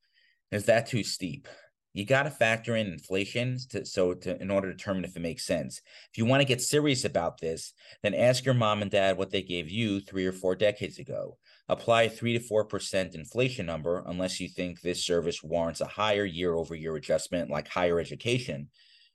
Is 0.52 0.66
that 0.66 0.86
too 0.86 1.02
steep? 1.02 1.48
You 1.94 2.06
got 2.06 2.22
to 2.22 2.30
factor 2.30 2.76
in 2.76 2.86
inflation 2.86 3.58
to, 3.70 3.84
so 3.84 4.14
to, 4.14 4.40
in 4.40 4.50
order 4.50 4.70
to 4.70 4.76
determine 4.76 5.04
if 5.04 5.16
it 5.16 5.20
makes 5.20 5.44
sense. 5.44 5.82
If 6.10 6.16
you 6.16 6.24
want 6.24 6.40
to 6.40 6.46
get 6.46 6.62
serious 6.62 7.04
about 7.04 7.38
this, 7.38 7.74
then 8.02 8.14
ask 8.14 8.44
your 8.44 8.54
mom 8.54 8.80
and 8.80 8.90
dad 8.90 9.18
what 9.18 9.30
they 9.30 9.42
gave 9.42 9.68
you 9.68 10.00
three 10.00 10.24
or 10.24 10.32
four 10.32 10.54
decades 10.54 10.98
ago. 10.98 11.36
Apply 11.68 12.02
a 12.02 12.10
three 12.10 12.32
to 12.32 12.40
four 12.40 12.64
percent 12.64 13.14
inflation 13.14 13.66
number, 13.66 14.02
unless 14.06 14.40
you 14.40 14.48
think 14.48 14.80
this 14.80 15.04
service 15.04 15.42
warrants 15.42 15.80
a 15.80 15.86
higher 15.86 16.24
year 16.24 16.54
over 16.54 16.74
year 16.74 16.96
adjustment 16.96 17.50
like 17.50 17.68
higher 17.68 18.00
education 18.00 18.68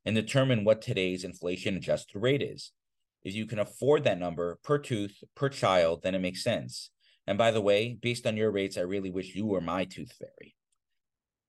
and 0.06 0.16
determine 0.16 0.64
what 0.64 0.82
today's 0.82 1.24
inflation 1.24 1.76
adjusted 1.76 2.20
rate 2.20 2.42
is. 2.42 2.72
If 3.24 3.34
you 3.34 3.46
can 3.46 3.60
afford 3.60 4.04
that 4.04 4.20
number 4.20 4.60
per 4.64 4.78
tooth, 4.78 5.24
per 5.36 5.50
child, 5.50 6.02
then 6.04 6.16
it 6.16 6.22
makes 6.22 6.44
sense. 6.44 6.92
And 7.28 7.38
by 7.38 7.52
the 7.52 7.62
way, 7.62 7.98
based 8.02 8.26
on 8.26 8.38
your 8.38 8.52
rates, 8.52 8.78
I 8.78 8.82
really 8.82 9.12
wish 9.12 9.36
you 9.36 9.46
were 9.46 9.62
my 9.62 9.84
tooth 9.84 10.14
fairy. 10.14 10.56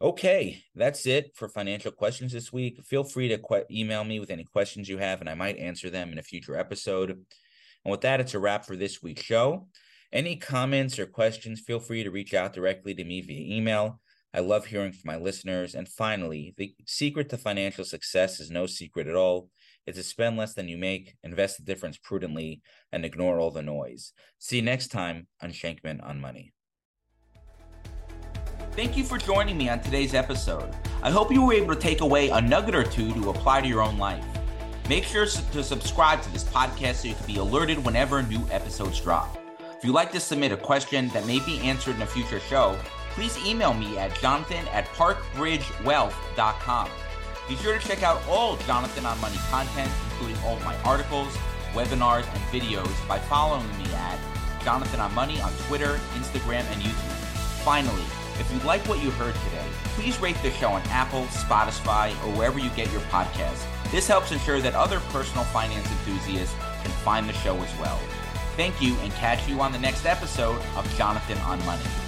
Okay, 0.01 0.63
that's 0.75 1.07
it 1.07 1.33
for 1.35 1.49
financial 1.49 1.91
questions 1.91 2.33
this 2.33 2.53
week. 2.53 2.85
Feel 2.85 3.05
free 3.05 3.29
to 3.29 3.39
que- 3.39 3.65
email 3.71 4.05
me 4.05 4.21
with 4.21 4.31
any 4.31 4.45
questions 4.45 4.89
you 4.89 4.99
have, 4.99 5.21
and 5.21 5.29
I 5.29 5.35
might 5.35 5.57
answer 5.57 5.91
them 5.91 6.13
in 6.13 6.19
a 6.19 6.23
future 6.23 6.57
episode. 6.57 7.11
And 7.11 7.91
with 7.91 8.03
that, 8.03 8.21
it's 8.21 8.35
a 8.35 8.39
wrap 8.39 8.65
for 8.65 8.77
this 8.77 9.03
week's 9.03 9.23
show. 9.23 9.69
Any 10.13 10.37
comments 10.37 10.99
or 10.99 11.07
questions, 11.07 11.61
feel 11.61 11.81
free 11.81 12.03
to 12.05 12.11
reach 12.11 12.33
out 12.33 12.53
directly 12.53 12.95
to 12.95 13.05
me 13.05 13.21
via 13.21 13.57
email. 13.57 14.01
I 14.33 14.41
love 14.41 14.67
hearing 14.67 14.93
from 14.93 15.03
my 15.07 15.17
listeners. 15.17 15.75
And 15.75 15.89
finally, 15.89 16.55
the 16.57 16.75
secret 16.87 17.29
to 17.31 17.39
financial 17.39 17.85
success 17.85 18.41
is 18.41 18.51
no 18.51 18.67
secret 18.67 19.07
at 19.07 19.17
all. 19.17 19.51
It's 19.89 19.97
to 19.97 20.05
spend 20.05 20.37
less 20.37 20.53
than 20.53 20.69
you 20.69 20.77
make, 20.77 21.17
invest 21.23 21.57
the 21.57 21.65
difference 21.65 21.97
prudently, 21.97 22.61
and 22.93 23.07
ignore 23.07 23.41
all 23.41 23.51
the 23.51 23.63
noise. 23.63 24.13
See 24.39 24.57
you 24.57 24.63
next 24.63 24.89
time 24.89 25.29
on 25.43 25.51
Shenkman 25.51 26.07
on 26.07 26.21
Money. 26.21 26.53
Thank 28.73 28.99
you 28.99 29.05
for 29.05 29.17
joining 29.17 29.57
me 29.57 29.71
on 29.71 29.81
today's 29.81 30.13
episode. 30.13 30.77
I 31.03 31.11
hope 31.11 31.33
you 31.33 31.41
were 31.41 31.55
able 31.55 31.75
to 31.75 31.81
take 31.81 32.03
away 32.03 32.29
a 32.29 32.39
nugget 32.39 32.75
or 32.75 32.85
two 32.85 33.15
to 33.15 33.31
apply 33.31 33.63
to 33.63 33.67
your 33.67 33.81
own 33.81 33.97
life. 33.97 34.23
Make 34.91 35.05
sure 35.05 35.25
to 35.25 35.65
subscribe 35.65 36.21
to 36.21 36.31
this 36.35 36.45
podcast 36.45 36.97
so 36.97 37.09
you 37.09 37.15
can 37.15 37.27
be 37.27 37.39
alerted 37.39 37.83
whenever 37.83 38.23
new 38.23 38.47
episodes 38.51 39.01
drop. 39.01 39.41
If 39.79 39.85
you'd 39.85 39.95
like 39.95 40.13
to 40.13 40.21
submit 40.21 40.53
a 40.53 40.59
question 40.59 41.09
that 41.15 41.27
may 41.27 41.41
be 41.41 41.61
answered 41.61 41.97
in 41.97 42.03
a 42.03 42.07
future 42.07 42.41
show, 42.41 42.77
please 43.13 43.39
email 43.47 43.73
me 43.73 43.97
at 43.97 44.15
jonathan 44.21 44.69
at 44.69 44.85
parkbridgewealth.com. 44.89 46.91
Be 47.49 47.57
sure 47.57 47.79
to 47.79 47.89
check 47.89 48.03
out 48.03 48.21
all 48.29 48.57
Jonathan 48.59 49.07
on 49.07 49.19
Money 49.21 49.39
content, 49.51 49.91
including 50.11 50.37
all 50.45 50.57
of 50.57 50.65
my 50.65 50.77
articles, 50.83 51.35
webinars, 51.73 52.27
and 52.35 52.43
videos 52.53 53.09
by 53.09 53.19
following 53.19 53.67
me 53.79 53.87
at 53.95 54.19
Jonathan 54.63 55.01
on 55.01 55.15
Money 55.15 55.41
on 55.41 55.51
Twitter, 55.67 55.99
Instagram, 56.15 56.65
and 56.73 56.83
YouTube. 56.83 57.65
Finally, 57.65 58.03
if 58.39 58.53
you 58.53 58.59
like 58.67 58.87
what 58.87 59.03
you 59.03 59.11
heard 59.13 59.35
today, 59.35 59.67
please 59.95 60.21
rate 60.21 60.37
the 60.43 60.51
show 60.51 60.69
on 60.69 60.83
Apple, 60.89 61.25
Spotify, 61.25 62.11
or 62.27 62.37
wherever 62.37 62.59
you 62.59 62.69
get 62.71 62.93
your 62.93 63.01
podcasts. 63.03 63.65
This 63.91 64.07
helps 64.07 64.31
ensure 64.31 64.61
that 64.61 64.75
other 64.75 65.01
personal 65.09 65.45
finance 65.45 65.91
enthusiasts 65.91 66.55
can 66.83 66.91
find 67.03 67.27
the 67.27 67.33
show 67.33 67.57
as 67.57 67.81
well. 67.81 67.99
Thank 68.57 68.83
you 68.83 68.95
and 68.99 69.11
catch 69.13 69.49
you 69.49 69.61
on 69.63 69.73
the 69.73 69.79
next 69.79 70.05
episode 70.05 70.61
of 70.77 70.97
Jonathan 70.97 71.39
on 71.39 71.65
Money. 71.65 72.08